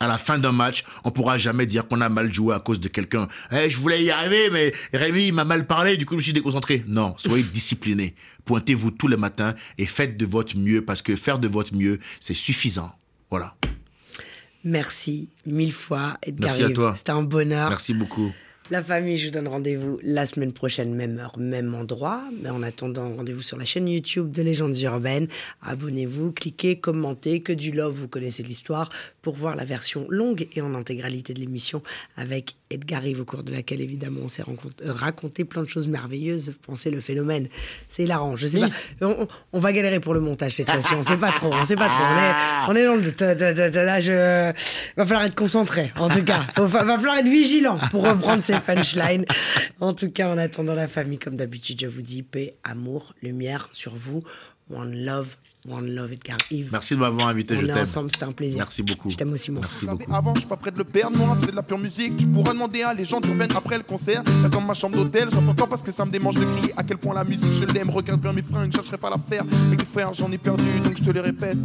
À 0.00 0.06
la 0.06 0.16
fin 0.16 0.38
d'un 0.38 0.52
match, 0.52 0.84
on 1.04 1.10
pourra 1.10 1.36
jamais 1.36 1.66
dire 1.66 1.86
qu'on 1.86 2.00
a 2.00 2.08
mal 2.08 2.32
joué 2.32 2.54
à 2.54 2.60
cause 2.60 2.80
de 2.80 2.88
quelqu'un. 2.88 3.28
Eh, 3.52 3.68
je 3.68 3.76
voulais 3.78 4.02
y 4.04 4.10
arriver, 4.10 4.48
mais 4.50 4.72
Rémi 4.92 5.32
m'a 5.32 5.44
mal 5.44 5.66
parlé, 5.66 5.98
du 5.98 6.06
coup 6.06 6.14
je 6.14 6.18
me 6.18 6.22
suis 6.22 6.32
déconcentré. 6.32 6.82
Non, 6.86 7.14
soyez 7.18 7.42
discipliné. 7.52 8.14
Pointez-vous 8.46 8.90
tous 8.90 9.08
les 9.08 9.16
matins 9.18 9.54
et 9.76 9.86
faites 9.86 10.16
de 10.16 10.24
votre 10.24 10.56
mieux 10.56 10.82
parce 10.82 11.02
que 11.02 11.14
faire 11.14 11.38
de 11.38 11.48
votre 11.48 11.74
mieux, 11.74 11.98
c'est 12.20 12.34
suffisant. 12.34 12.92
Voilà. 13.30 13.54
Merci 14.64 15.28
mille 15.44 15.72
fois, 15.72 16.18
Edgar 16.22 16.50
Merci 16.50 16.64
à 16.64 16.70
toi. 16.70 16.94
C'était 16.96 17.12
un 17.12 17.22
bonheur. 17.22 17.68
Merci 17.68 17.92
beaucoup. 17.92 18.32
La 18.72 18.82
famille, 18.82 19.16
je 19.16 19.26
vous 19.26 19.30
donne 19.30 19.46
rendez-vous 19.46 20.00
la 20.02 20.26
semaine 20.26 20.52
prochaine, 20.52 20.92
même 20.92 21.20
heure, 21.20 21.38
même 21.38 21.72
endroit. 21.76 22.22
Mais 22.42 22.50
en 22.50 22.64
attendant, 22.64 23.14
rendez-vous 23.14 23.40
sur 23.42 23.56
la 23.56 23.64
chaîne 23.64 23.86
YouTube 23.86 24.32
de 24.32 24.42
Légendes 24.42 24.76
Urbaines. 24.80 25.28
Abonnez-vous, 25.62 26.32
cliquez, 26.32 26.74
commentez, 26.80 27.42
que 27.42 27.52
du 27.52 27.70
love, 27.70 27.94
vous 27.94 28.08
connaissez 28.08 28.42
l'histoire, 28.42 28.88
pour 29.22 29.36
voir 29.36 29.54
la 29.54 29.64
version 29.64 30.04
longue 30.08 30.48
et 30.56 30.60
en 30.62 30.74
intégralité 30.74 31.32
de 31.32 31.38
l'émission 31.38 31.80
avec 32.16 32.56
Edgar 32.70 33.06
Yves, 33.06 33.20
au 33.20 33.24
cours 33.24 33.44
de 33.44 33.52
laquelle, 33.52 33.80
évidemment, 33.80 34.22
on 34.24 34.28
s'est 34.28 34.42
euh, 34.42 34.92
raconté 34.92 35.44
plein 35.44 35.62
de 35.62 35.68
choses 35.68 35.86
merveilleuses. 35.86 36.54
Pensez 36.66 36.90
le 36.90 36.98
phénomène. 37.00 37.46
C'est 37.88 38.02
hilarant. 38.02 38.34
Je 38.34 38.48
sais 38.48 38.58
pas. 38.58 38.66
On, 39.00 39.06
on- 39.22 39.28
on 39.52 39.58
va 39.60 39.72
galérer 39.72 40.00
pour 40.00 40.12
le 40.14 40.20
montage 40.20 40.54
cette 40.56 40.68
fois-ci. 40.70 40.92
On 40.94 41.04
sait 41.04 41.16
pas 41.16 41.30
trop. 41.30 41.52
On 41.52 41.64
sait 41.64 41.76
pas 41.76 41.88
trop. 41.88 42.02
On 42.02 42.18
est, 42.18 42.68
on 42.68 42.74
est 42.74 42.84
dans 42.84 42.96
le 42.96 43.84
Là, 43.86 44.00
je... 44.00 44.52
va 44.96 45.06
falloir 45.06 45.24
être 45.24 45.36
concentré. 45.36 45.92
En 45.96 46.08
tout 46.08 46.24
cas, 46.24 46.40
Faut- 46.56 46.66
va 46.66 46.80
falloir 46.96 47.18
être 47.18 47.28
vigilant 47.28 47.78
pour 47.92 48.04
reprendre 48.08 48.42
ces 48.42 48.55
punchlines. 48.60 49.24
En 49.80 49.92
tout 49.92 50.10
cas, 50.10 50.28
en 50.30 50.38
attendant 50.38 50.74
la 50.74 50.88
famille, 50.88 51.18
comme 51.18 51.36
d'habitude, 51.36 51.80
je 51.80 51.86
vous 51.86 52.02
dis 52.02 52.22
paix, 52.22 52.56
amour, 52.64 53.14
lumière 53.22 53.68
sur 53.72 53.94
vous. 53.94 54.22
One 54.68 54.96
love, 55.04 55.36
one 55.68 55.94
love, 55.94 56.12
Edgar 56.12 56.38
Yves. 56.50 56.70
Merci 56.72 56.94
de 56.94 56.98
m'avoir 56.98 57.28
invité, 57.28 57.54
On 57.56 57.60
je 57.60 57.66
est 57.66 57.68
t'aime. 57.68 57.78
ensemble, 57.82 58.10
c'était 58.12 58.24
un 58.24 58.32
plaisir. 58.32 58.58
Merci 58.58 58.82
beaucoup. 58.82 59.10
Je 59.12 59.16
t'aime 59.16 59.32
aussi, 59.32 59.52
mon 59.52 59.60
Merci 59.60 59.86
beaucoup. 59.86 60.12
Avant, 60.12 60.34
je 60.34 60.40
suis 60.40 60.48
pas 60.48 60.56
prêt 60.56 60.72
de 60.72 60.78
le 60.78 60.82
perdre. 60.82 61.16
Mon 61.16 61.26
rap, 61.26 61.38
c'est 61.40 61.52
de 61.52 61.56
la 61.56 61.62
pure 61.62 61.78
musique. 61.78 62.16
Tu 62.16 62.26
pourras 62.26 62.52
demander 62.52 62.82
à 62.82 62.92
les 62.92 63.04
gens 63.04 63.20
urbaines 63.28 63.54
après 63.56 63.76
le 63.76 63.84
concert. 63.84 64.24
Reste 64.42 64.54
dans 64.54 64.60
ma 64.60 64.74
chambre 64.74 64.96
d'hôtel. 64.96 65.28
Je 65.30 65.36
pas 65.52 65.68
parce 65.68 65.84
que 65.84 65.92
ça 65.92 66.04
me 66.04 66.10
démange 66.10 66.34
de 66.34 66.44
crier 66.44 66.72
à 66.76 66.82
quel 66.82 66.98
point 66.98 67.14
la 67.14 67.22
musique 67.22 67.52
je 67.52 67.64
l'aime. 67.64 67.90
Regarde 67.90 68.20
bien 68.20 68.32
mes 68.32 68.42
fringues, 68.42 68.72
je 68.72 68.76
chercherai 68.78 68.98
pas 68.98 69.06
à 69.06 69.10
la 69.10 69.18
faire. 69.18 69.44
Mais 69.70 69.76
les 69.76 69.84
frères, 69.84 70.12
j'en 70.14 70.32
ai 70.32 70.38
perdu, 70.38 70.64
donc 70.82 70.96
je 70.98 71.04
te 71.04 71.10
les 71.10 71.20
répète. 71.20 71.58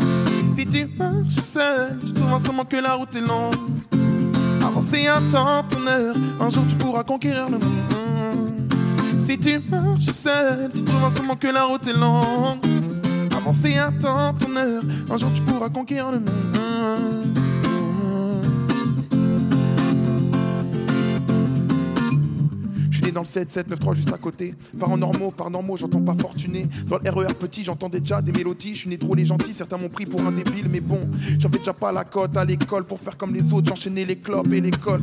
Si 0.51 0.67
tu 0.67 0.85
marches 0.95 1.33
seul, 1.41 1.97
tu 2.05 2.13
trouveras 2.13 2.39
seulement 2.39 2.65
que 2.65 2.77
la 2.77 2.93
route 2.93 3.15
est 3.15 3.21
longue. 3.21 3.55
Avancer 4.81 5.05
un 5.05 5.21
temps, 5.29 5.63
ton 5.69 5.85
heure. 5.85 6.15
Un 6.39 6.49
jour, 6.49 6.63
tu 6.67 6.75
pourras 6.75 7.03
conquérir 7.03 7.45
le 7.51 7.59
monde. 7.59 8.73
Si 9.19 9.37
tu 9.37 9.61
marches 9.69 10.05
seul, 10.05 10.71
tu 10.73 10.83
trouveras 10.83 11.11
seulement 11.11 11.35
que 11.35 11.49
la 11.49 11.65
route 11.65 11.85
est 11.85 11.93
longue. 11.93 12.57
Avancer 13.37 13.77
un 13.77 13.91
temps, 13.91 14.33
ton 14.33 14.55
heure. 14.55 14.81
Un 15.07 15.17
jour, 15.17 15.29
tu 15.35 15.43
pourras 15.43 15.69
conquérir 15.69 16.11
le 16.11 16.19
monde. 16.21 16.60
Né 23.01 23.11
dans 23.11 23.21
le 23.21 23.25
7793 23.25 23.95
juste 23.95 24.13
à 24.13 24.17
côté. 24.17 24.55
Parents 24.79 24.97
normaux, 24.97 25.31
par 25.31 25.49
normaux, 25.49 25.77
j'entends 25.77 26.01
pas 26.01 26.15
fortuné. 26.19 26.67
Dans 26.87 26.99
le 27.03 27.09
RER 27.09 27.33
petit, 27.33 27.63
j'entendais 27.63 27.99
déjà 27.99 28.21
des 28.21 28.31
mélodies. 28.31 28.73
Je 28.75 28.81
suis 28.81 28.89
né 28.89 28.97
drôle 28.97 29.19
et 29.19 29.25
gentil, 29.25 29.53
certains 29.53 29.77
m'ont 29.77 29.89
pris 29.89 30.05
pour 30.05 30.21
un 30.21 30.31
débile, 30.31 30.67
mais 30.69 30.81
bon, 30.81 30.99
j'avais 31.37 31.59
déjà 31.59 31.73
pas 31.73 31.91
la 31.91 32.03
cote 32.03 32.35
à 32.37 32.45
l'école 32.45 32.85
pour 32.85 32.99
faire 32.99 33.17
comme 33.17 33.33
les 33.33 33.53
autres. 33.53 33.67
J'enchaînais 33.67 34.05
les 34.05 34.17
clopes 34.17 34.51
et 34.53 34.61
l'école. 34.61 35.01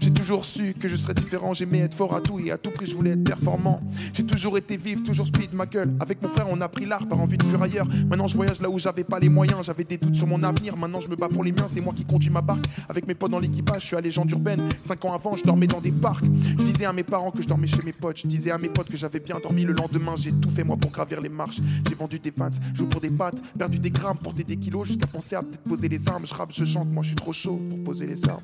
J'ai 0.00 0.12
toujours 0.12 0.44
su 0.44 0.74
que 0.74 0.88
je 0.88 0.96
serais 0.96 1.14
différent. 1.14 1.54
J'aimais 1.54 1.80
être 1.80 1.94
fort 1.94 2.14
à 2.14 2.20
tout 2.20 2.38
et 2.38 2.50
à 2.50 2.58
tout 2.58 2.70
prix, 2.70 2.86
je 2.86 2.94
voulais 2.94 3.10
être 3.10 3.24
performant. 3.24 3.80
J'ai 4.12 4.24
toujours 4.24 4.58
été 4.58 4.76
vif, 4.76 5.02
toujours 5.02 5.26
speed 5.26 5.52
ma 5.54 5.66
gueule. 5.66 5.92
Avec 6.00 6.22
mon 6.22 6.28
frère, 6.28 6.46
on 6.50 6.60
a 6.60 6.68
pris 6.68 6.86
l'art 6.86 7.06
par 7.06 7.20
envie 7.20 7.38
de 7.38 7.44
fuir 7.44 7.62
ailleurs. 7.62 7.86
Maintenant, 8.08 8.26
je 8.26 8.36
voyage 8.36 8.60
là 8.60 8.70
où 8.70 8.78
j'avais 8.78 9.04
pas 9.04 9.18
les 9.18 9.28
moyens. 9.28 9.64
J'avais 9.64 9.84
des 9.84 9.98
doutes 9.98 10.16
sur 10.16 10.26
mon 10.26 10.42
avenir. 10.42 10.76
Maintenant, 10.76 11.00
je 11.00 11.08
me 11.08 11.16
bats 11.16 11.28
pour 11.28 11.44
les 11.44 11.52
miens. 11.52 11.66
C'est 11.68 11.80
moi 11.80 11.92
qui 11.94 12.04
conduis 12.04 12.30
ma 12.30 12.40
barque. 12.40 12.64
Avec 12.88 13.06
mes 13.06 13.14
potes 13.14 13.30
dans 13.30 13.38
l'équipage, 13.38 13.82
je 13.82 13.86
suis 13.86 13.96
à 13.96 14.00
légende 14.00 14.30
urbaine. 14.30 14.62
Cinq 14.80 15.04
ans 15.04 15.12
avant, 15.12 15.36
je 15.36 15.44
dormais 15.44 15.66
dans 15.66 15.80
des 15.80 15.92
parcs. 15.92 16.24
Je 16.58 16.64
disais 16.64 16.84
à 16.84 16.92
mes 16.92 17.02
parents 17.02 17.30
que 17.30 17.42
je 17.42 17.48
dormais 17.48 17.66
chez 17.66 17.82
mes 17.82 17.92
potes. 17.92 18.18
Je 18.18 18.26
disais 18.26 18.50
à 18.50 18.58
mes 18.58 18.68
potes 18.68 18.88
que 18.88 18.96
j'avais 18.96 19.20
bien 19.20 19.38
dormi 19.42 19.64
le 19.64 19.72
lendemain. 19.72 20.14
J'ai 20.16 20.32
tout 20.32 20.50
fait 20.50 20.64
moi 20.64 20.76
pour 20.76 20.90
gravir 20.90 21.20
les 21.20 21.28
marches. 21.28 21.60
J'ai 21.88 21.94
vendu 21.94 22.18
des 22.18 22.30
vans, 22.30 22.50
joué 22.74 22.86
pour 22.88 23.00
des 23.00 23.10
pattes, 23.10 23.40
perdu 23.56 23.78
des 23.78 23.90
grammes, 23.90 24.18
porté 24.18 24.44
des 24.44 24.56
kilos 24.56 24.86
jusqu'à 24.86 25.06
penser 25.06 25.36
à 25.36 25.42
peut-être 25.42 25.64
poser 25.64 25.88
les 25.88 26.08
armes. 26.08 26.26
Je 26.26 26.34
rappe, 26.34 26.52
je 26.52 26.64
chante, 26.64 26.88
moi 26.90 27.02
je 27.02 27.08
suis 27.08 27.16
trop 27.16 27.32
chaud 27.32 27.60
pour 27.68 27.84
poser 27.84 28.06
les 28.06 28.28
armes. 28.28 28.42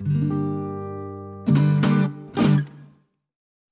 Thank 0.00 0.22
you. 0.22 0.97